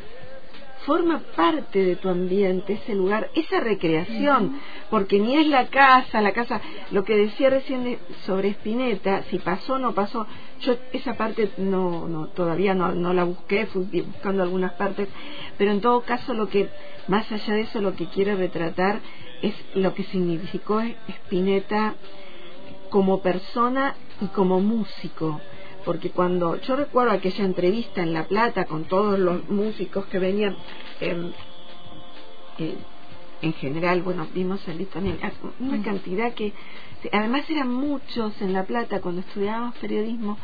[0.86, 4.58] forma parte de tu ambiente, ese lugar, esa recreación,
[4.90, 9.38] porque ni es la casa, la casa, lo que decía recién de- sobre Spinetta, si
[9.40, 10.26] pasó o no pasó,
[10.62, 15.10] yo esa parte no, no todavía no, no la busqué, fui buscando algunas partes,
[15.58, 16.70] pero en todo caso lo que,
[17.08, 19.02] más allá de eso, lo que quiero retratar
[19.42, 21.96] es lo que significó Spinetta
[22.90, 25.40] como persona y como músico.
[25.86, 30.56] Porque cuando yo recuerdo aquella entrevista en La Plata con todos los músicos que venían
[31.00, 31.32] em,
[32.60, 32.76] eh,
[33.42, 36.54] en general, bueno, vimos allí también ah, una cantidad que
[37.12, 40.38] además eran muchos en La Plata cuando estudiábamos periodismo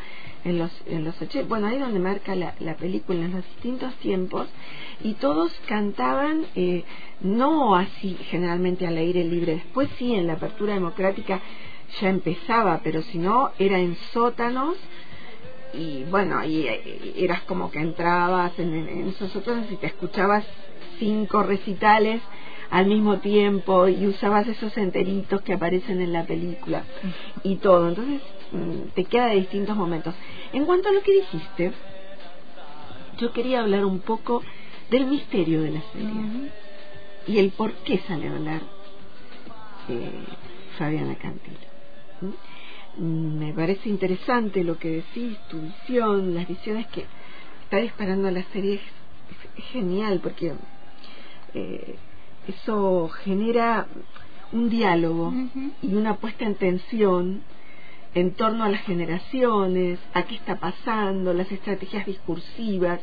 [0.46, 3.94] en los en los 80, bueno, ahí donde marca la, la película en los distintos
[3.96, 4.48] tiempos
[5.02, 6.84] y todos cantaban eh,
[7.22, 11.42] no así generalmente al aire libre, después sí en la apertura democrática
[12.02, 14.76] ya empezaba, pero si no era en sótanos
[15.74, 19.88] y bueno, ahí eh, eras como que entrabas en, en- en esos sótanos y te
[19.88, 20.46] escuchabas
[21.00, 22.22] cinco recitales
[22.70, 26.84] al mismo tiempo y usabas esos enteritos que aparecen en la película
[27.44, 27.90] y todo.
[27.90, 28.22] Entonces
[28.52, 30.16] mm, te queda de distintos momentos.
[30.54, 31.72] En cuanto a lo que dijiste,
[33.20, 34.42] yo quería hablar un poco
[34.90, 36.50] del misterio de la serie
[37.28, 38.62] y el por qué sale a hablar
[39.90, 40.12] eh,
[40.78, 41.58] Fabiana Cantilo.
[42.98, 47.06] Me parece interesante lo que decís, tu visión, las visiones que
[47.64, 48.82] está disparando la serie es,
[49.58, 50.54] es genial porque
[51.54, 51.96] eh,
[52.48, 53.88] eso genera
[54.52, 55.34] un diálogo
[55.82, 57.42] y una puesta en tensión
[58.16, 63.02] en torno a las generaciones, a qué está pasando, las estrategias discursivas.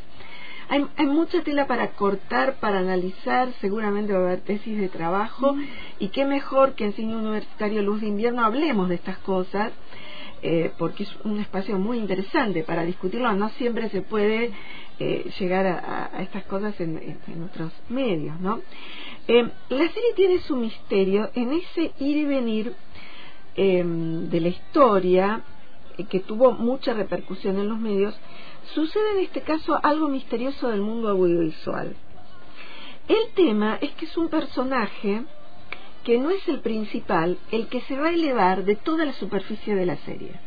[0.71, 5.53] Hay, hay mucha tela para cortar, para analizar, seguramente va a haber tesis de trabajo
[5.99, 9.73] y qué mejor que en Cine Universitario Luz de Invierno hablemos de estas cosas
[10.43, 14.51] eh, porque es un espacio muy interesante para discutirlo, no siempre se puede
[14.99, 18.61] eh, llegar a, estas cosas en, en- en otros medios, ¿no?
[19.27, 22.73] Eh, la serie tiene su misterio en ese ir y venir
[23.55, 25.41] eh, de la historia
[25.97, 28.17] eh, que tuvo mucha repercusión en los medios,
[28.73, 31.95] sucede en este caso algo misterioso del mundo audiovisual.
[33.07, 35.23] El tema es que es un personaje
[36.03, 39.75] que no es el principal, el que se va a elevar de toda la superficie
[39.75, 40.39] de la serie.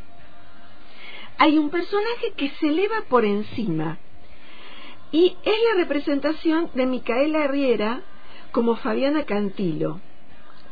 [1.38, 3.98] Hay un personaje que se eleva por encima
[5.10, 8.02] y es la representación de Micaela Riera
[8.50, 10.00] como Fabiana Cantilo.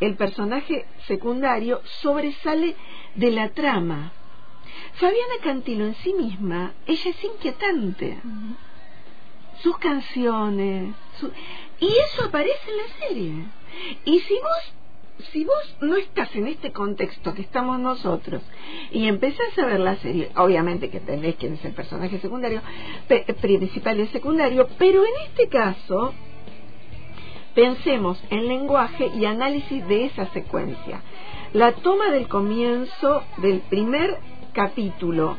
[0.01, 2.75] El personaje secundario sobresale
[3.15, 4.13] de la trama.
[4.95, 8.19] Fabiana Cantilo en sí misma, ella es inquietante.
[9.63, 11.31] Sus canciones, su-
[11.81, 13.45] y eso aparece en la serie.
[14.05, 14.75] Y si vos
[15.31, 18.43] si vos no estás en este contexto que estamos nosotros
[18.91, 22.61] y empezás a ver la serie, obviamente que entendés quién es el personaje secundario,
[23.41, 26.13] principal y secundario, pero en este caso
[27.55, 31.03] pensemos en lenguaje y análisis de esa secuencia.
[31.53, 34.19] La toma del comienzo del primer
[34.53, 35.37] capítulo,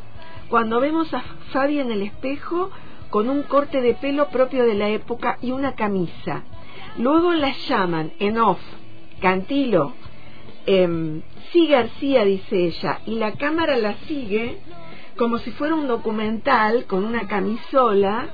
[0.49, 2.71] cuando vemos a Fabi en el espejo
[3.09, 6.43] con un corte de pelo propio de la época y una camisa.
[6.97, 8.59] Luego la llaman en off,
[9.21, 9.93] Cantilo,
[10.65, 14.59] em, sí García, dice ella, y la cámara la sigue
[15.17, 18.29] como si fuera un documental con una camisola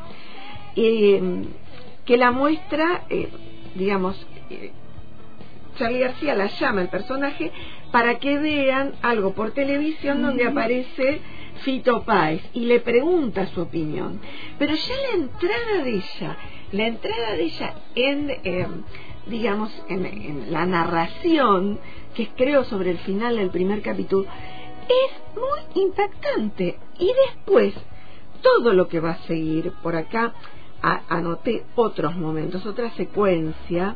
[0.76, 1.46] em,
[2.06, 3.30] que la muestra, eh,
[3.76, 4.16] digamos,
[4.50, 4.72] eh,
[5.80, 7.52] Charlie García la llama el personaje
[7.92, 11.22] para que vean algo por televisión donde aparece
[11.64, 14.20] Fito Páez y le pregunta su opinión.
[14.60, 16.38] Pero ya la entrada de ella,
[16.74, 18.68] la entrada de ella en, eh,
[19.28, 21.80] digamos, en, en la narración
[22.16, 24.28] que creo sobre el final del primer capítulo,
[24.88, 26.78] es muy impactante.
[27.00, 27.74] Y después,
[28.42, 30.34] todo lo que va a seguir por acá
[30.82, 33.96] a- anoté otros momentos, otra secuencia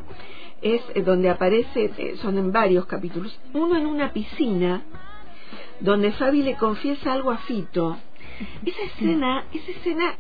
[0.64, 4.84] es eh, donde aparece, eh, son en varios capítulos, uno en una piscina
[5.80, 7.98] donde Fabi le confiesa algo a Fito.
[8.66, 10.16] Esa escena, esa escena,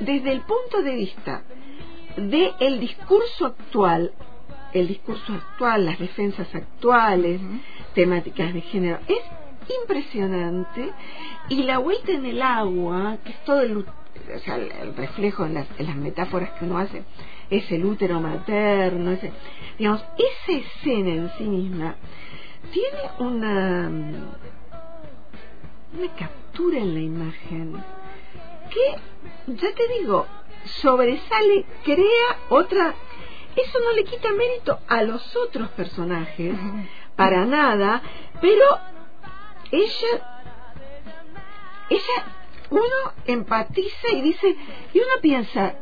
[0.00, 1.42] desde el punto de vista
[2.16, 4.12] de el discurso actual,
[4.72, 7.40] el discurso actual, las defensas actuales,
[7.94, 9.22] temáticas de género, es
[9.82, 10.90] impresionante.
[11.48, 15.54] Y la vuelta en el agua, que es todo el, o sea, el reflejo en
[15.54, 17.02] las, en las metáforas que uno hace,
[17.52, 19.32] es el útero materno, ese,
[19.78, 21.96] digamos, esa escena en sí misma
[22.72, 23.90] tiene una
[25.94, 27.84] una captura en la imagen
[28.70, 30.26] que, ya te digo,
[30.64, 32.94] sobresale, crea otra...
[33.54, 36.54] Eso no le quita mérito a los otros personajes,
[37.16, 38.00] para nada,
[38.40, 38.64] pero
[39.70, 40.48] ella,
[41.90, 42.24] ella,
[42.70, 44.56] uno empatiza y dice,
[44.94, 45.74] y uno piensa,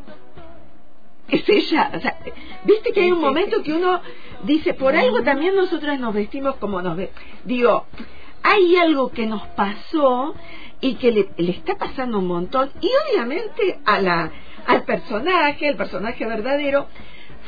[1.31, 2.19] es ella, o sea,
[2.65, 4.01] viste que hay un momento que uno
[4.45, 7.11] dice, por algo también nosotros nos vestimos como nos ve,
[7.45, 7.87] digo,
[8.43, 10.35] hay algo que nos pasó
[10.81, 14.33] y que le, le está pasando un montón y obviamente a la
[14.67, 16.87] al personaje, el personaje verdadero,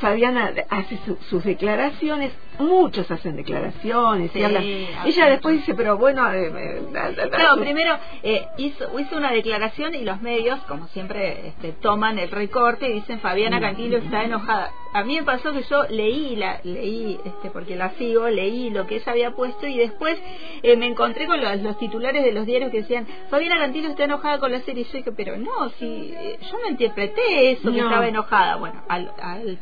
[0.03, 4.62] Fabiana hace su- sus declaraciones, muchos hacen declaraciones y hablan.
[5.07, 8.98] Ella después dice, pero bueno, eh, eh, da- da- da Claro, su- primero eh, hizo,
[9.00, 13.61] hizo una declaración y los medios, como siempre, este, toman el recorte y dicen Fabiana
[13.61, 14.70] Cantilo está enojada.
[14.94, 18.86] A mí me pasó que yo leí, la, leí este, porque la sigo, leí lo
[18.86, 20.18] que ella había puesto y después
[20.62, 24.05] eh, me encontré con los, los titulares de los diarios que decían Fabiana Cantilo está
[24.05, 24.82] enojada con la serie.
[24.82, 26.12] Y yo dije, pero no, si
[26.50, 28.57] yo no interpreté eso que estaba enojada.
[28.57, 29.59] Bueno, al, al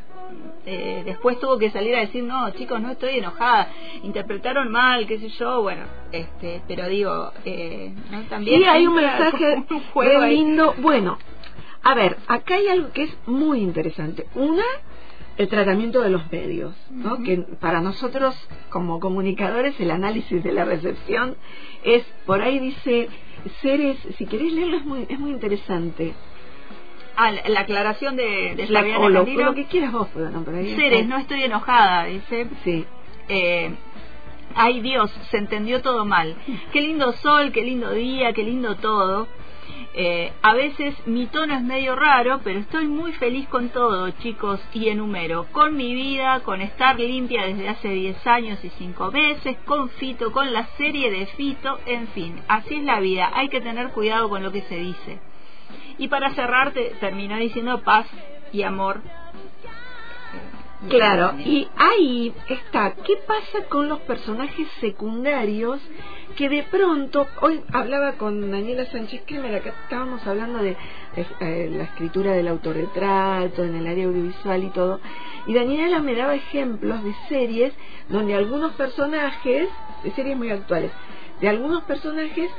[0.66, 3.68] eh, después tuvo que salir a decir no chicos no estoy enojada
[4.02, 8.22] interpretaron mal qué sé yo bueno este pero digo eh, ¿no?
[8.24, 9.64] también Sí, hay un mensaje
[10.22, 10.36] ahí.
[10.36, 10.74] lindo.
[10.78, 11.18] Bueno,
[11.82, 14.26] a ver, acá hay algo que es muy interesante.
[14.34, 14.64] Una,
[15.38, 17.22] el tratamiento de los medios, ¿no?
[17.22, 18.34] Que para nosotros
[18.68, 21.36] como comunicadores el análisis de la recepción
[21.82, 23.08] es, por ahí dice,
[23.62, 26.12] seres, si querés leerlo es muy, es muy interesante.
[27.22, 29.44] Ah, la, la aclaración de, de La- o lo, Cantilo.
[29.46, 31.08] lo que quieras vos, pero no, por ahí Ceres, está.
[31.08, 32.46] no estoy enojada, dice.
[32.64, 32.84] Sí.
[33.28, 33.74] Eh,
[34.54, 36.34] ay Dios, se entendió todo mal.
[36.72, 39.28] Qué lindo sol, qué lindo día, qué lindo todo.
[39.92, 44.60] Eh, a veces mi tono es medio raro, pero estoy muy feliz con todo, chicos,
[44.72, 45.46] y enumero.
[45.52, 50.30] Con mi vida, con estar limpia desde hace 10 años y 5 meses, con Fito,
[50.32, 53.30] con la serie de Fito, en fin, así es la vida.
[53.34, 55.18] Hay que tener cuidado con lo que se dice.
[55.98, 58.06] Y para cerrar, te, terminó diciendo paz
[58.52, 59.00] y amor.
[60.88, 65.78] Claro, y ahí está, ¿qué pasa con los personajes secundarios
[66.36, 70.76] que de pronto, hoy hablaba con Daniela Sánchez Kremer, acá estábamos hablando de
[71.40, 75.00] eh, la escritura del autorretrato en el área audiovisual y todo,
[75.46, 77.74] y Daniela me daba ejemplos de series
[78.08, 79.68] donde algunos personajes,
[80.02, 80.92] de series muy actuales,
[81.42, 82.50] de algunos personajes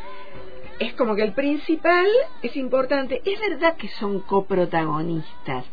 [0.82, 2.07] es como que el principal
[2.41, 3.21] es importante.
[3.23, 5.63] Es verdad que son coprotagonistas.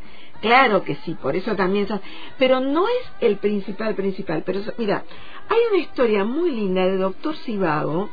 [0.42, 2.02] Claro que sí, por eso también son.
[2.38, 4.42] Pero no es el principal principal.
[4.44, 5.04] Pero mira,
[5.48, 8.10] hay una historia muy linda de Doctor Sivago,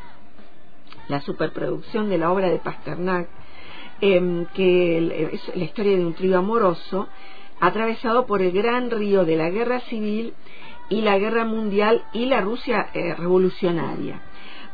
[1.09, 3.27] la superproducción de la obra de Pasternak,
[3.99, 7.09] em, que es la historia de un trío amoroso
[7.59, 10.33] atravesado por el gran río de la guerra civil
[10.87, 14.21] y la guerra mundial y la Rusia eh, revolucionaria.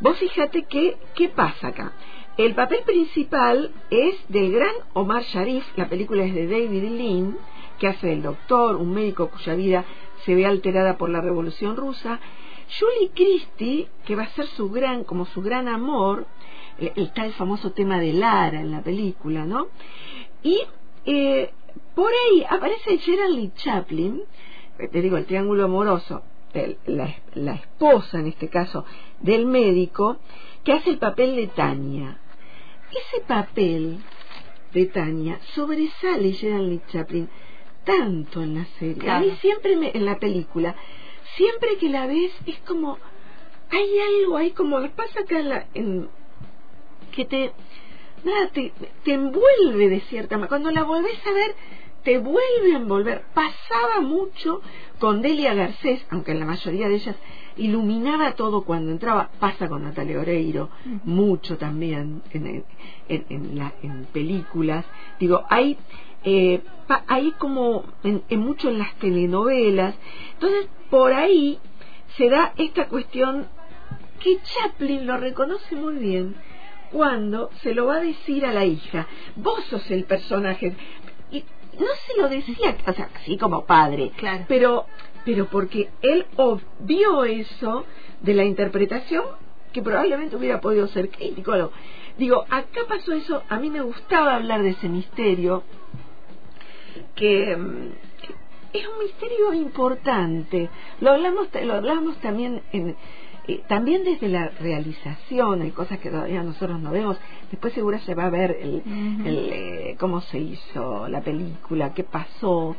[0.01, 1.93] Vos fíjate que, ¿qué pasa acá?
[2.37, 7.37] El papel principal es del gran Omar Sharif, la película es de David Lean,
[7.77, 9.83] que hace el doctor, un médico cuya vida
[10.23, 12.21] se ve alterada por la revolución rusa.
[12.79, 16.25] Julie Christie, que va a ser su gran, como su gran amor,
[16.79, 19.67] eh, está el famoso tema de Lara en la película, ¿no?
[20.41, 20.61] Y
[21.05, 21.51] eh,
[21.93, 24.21] por ahí aparece Gerald Lee Chaplin,
[24.79, 26.23] eh, te digo, el triángulo amoroso,
[26.85, 28.85] la, la esposa en este caso
[29.19, 30.17] del médico,
[30.63, 32.20] que hace el papel de Tania.
[32.91, 33.99] Ese papel
[34.73, 37.29] de Tania sobresale Gerald Lee Chaplin
[37.83, 39.09] tanto en la serie.
[39.09, 40.75] A mí siempre me, en la película,
[41.35, 42.99] siempre que la ves es como
[43.71, 46.09] hay algo ahí como pasa acá en la, en,
[47.15, 47.51] que te
[48.23, 48.71] nada te,
[49.03, 50.49] te envuelve de cierta manera.
[50.49, 51.55] Cuando la volvés a ver,
[52.03, 53.23] te vuelve a envolver.
[53.33, 54.61] Pasaba mucho
[54.99, 57.15] con Delia Garcés, aunque en la mayoría de ellas
[57.57, 59.29] iluminaba todo cuando entraba.
[59.39, 60.69] Pasa con Natalia Oreiro,
[61.03, 62.63] mucho también en,
[63.09, 64.85] en, en, la- en películas.
[65.19, 65.77] Digo, hay,
[66.23, 69.95] eh, pa- hay como en, en mucho en las telenovelas.
[70.33, 71.59] Entonces, por ahí
[72.17, 73.47] se da esta cuestión
[74.19, 76.35] que Chaplin lo reconoce muy bien
[76.91, 79.07] cuando se lo va a decir a la hija.
[79.35, 80.75] Vos sos el personaje.
[81.31, 81.43] Y
[81.81, 84.45] no se lo decía, o sea, así como padre, Claro.
[84.47, 84.85] pero,
[85.25, 87.85] pero porque él obvió eso
[88.21, 89.25] de la interpretación
[89.73, 91.71] que probablemente hubiera podido ser crítico.
[92.17, 95.63] Digo, acá pasó eso, a mí me gustaba hablar de ese misterio,
[97.15, 97.89] que, mm,
[98.71, 100.69] que es un misterio importante.
[100.99, 102.95] Lo hablamos, lo hablamos también en,
[103.47, 107.17] eh, también desde la realización, hay cosas que todavía nosotros no vemos.
[107.49, 108.83] Después seguro se va a ver el,
[109.25, 112.75] el, eh, cómo se hizo la película, qué pasó.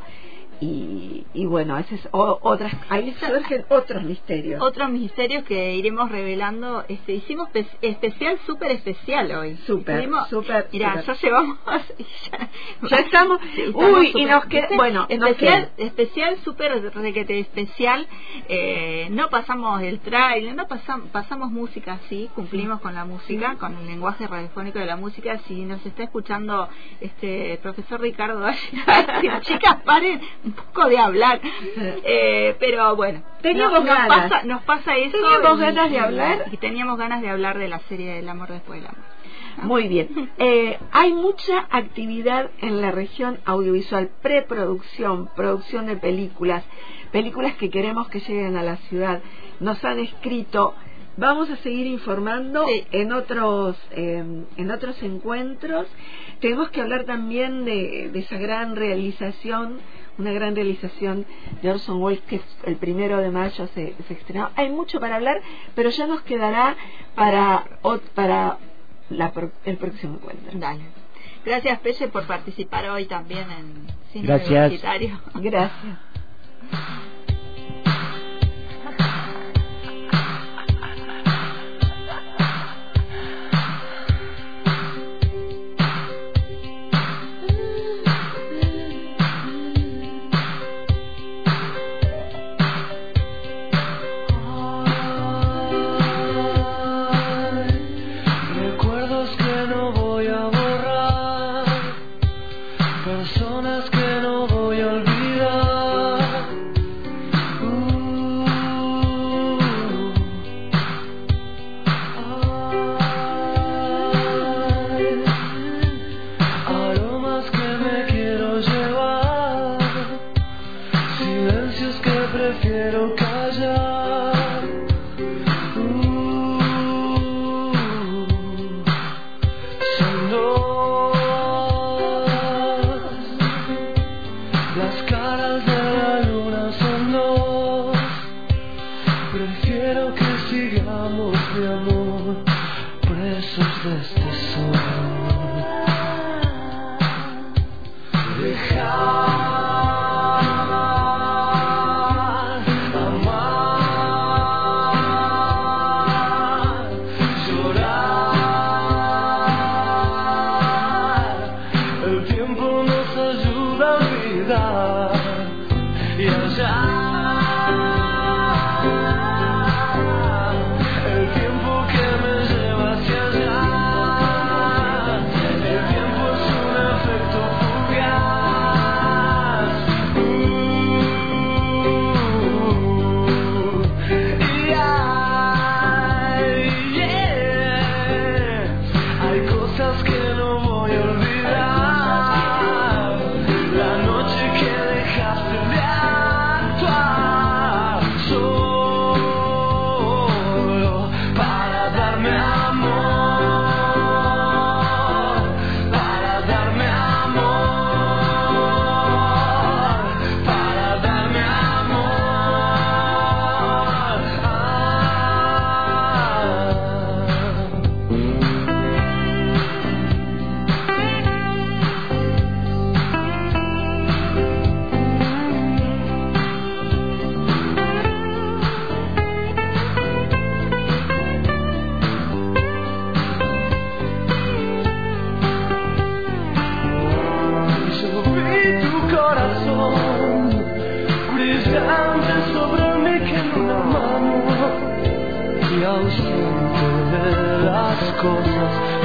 [0.64, 4.62] Y, y bueno, ese es o- otras, ahí surgen otros misterios.
[4.62, 6.84] Otros misterios que iremos revelando.
[6.88, 9.56] Este, hicimos pe- especial, súper especial hoy.
[9.66, 11.58] Súper, súper, Mira, ya llevamos.
[12.30, 12.48] Ya,
[12.88, 18.06] Ya estamos- Sí, uy, y nos queda- bueno, nos especial, especial, súper requete especial.
[18.48, 23.76] Eh, no pasamos el trailer, no pasamos, pasamos música, sí, cumplimos con la música, con
[23.76, 25.38] el lenguaje radiofónico de la música.
[25.48, 26.68] Si nos está escuchando
[27.00, 28.46] este profesor Ricardo,
[29.42, 30.20] chicas, paren
[30.58, 31.40] un poco de hablar.
[32.04, 34.30] Eh, pero bueno, Teníamos no- nos, ganas.
[34.30, 35.16] pasa, nos pasa eso.
[35.18, 36.44] Teníamos y- ganas de hablar.
[36.52, 39.02] Y teníamos ganas de hablar de la serie del amor después del amor.
[39.58, 39.64] ¿no?
[39.64, 40.30] Muy bien.
[40.38, 46.64] Eh, hay mucha actividad en la región audiovisual, preproducción, producción de películas,
[47.12, 49.20] películas que queremos que lleguen a la ciudad.
[49.60, 50.74] Nos han escrito.
[51.18, 52.86] Vamos a seguir informando Sí.
[52.92, 54.24] en otros eh,
[54.56, 55.86] en otros encuentros.
[56.40, 59.78] Tenemos que hablar también de, de esa gran realización,
[60.22, 61.26] una gran realización
[61.60, 64.50] de Orson Welles que el primero de mayo se, se estrenó.
[64.56, 65.40] Hay mucho para hablar,
[65.74, 66.76] pero ya nos quedará
[67.14, 67.64] para
[68.14, 68.58] para
[69.10, 70.58] la pro- el próximo encuentro.
[70.58, 70.84] Dale.
[71.44, 74.48] Gracias, Pelle, por participar hoy también en Cine Gracias.
[74.50, 75.20] Universitario.
[75.34, 75.98] Gracias.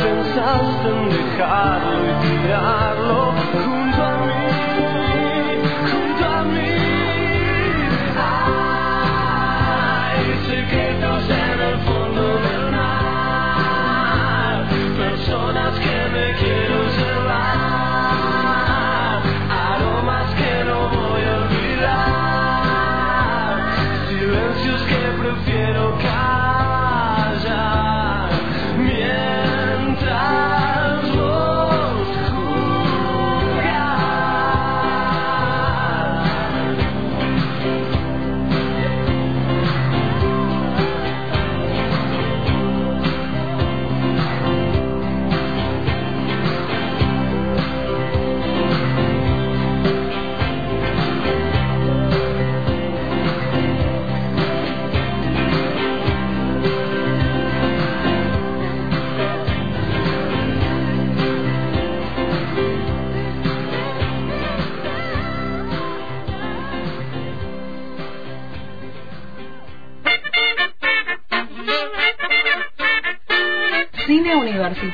[0.03, 5.06] Pensaste en dejarlo y tirarlo junto a mí,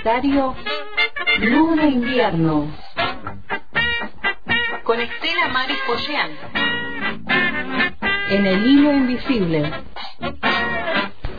[0.03, 0.53] horario
[1.39, 2.67] Luna Invierno.
[4.83, 6.31] Con Estela Maris Pollán.
[8.29, 9.71] En el hilo invisible.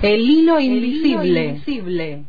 [0.00, 2.24] El hilo invisible.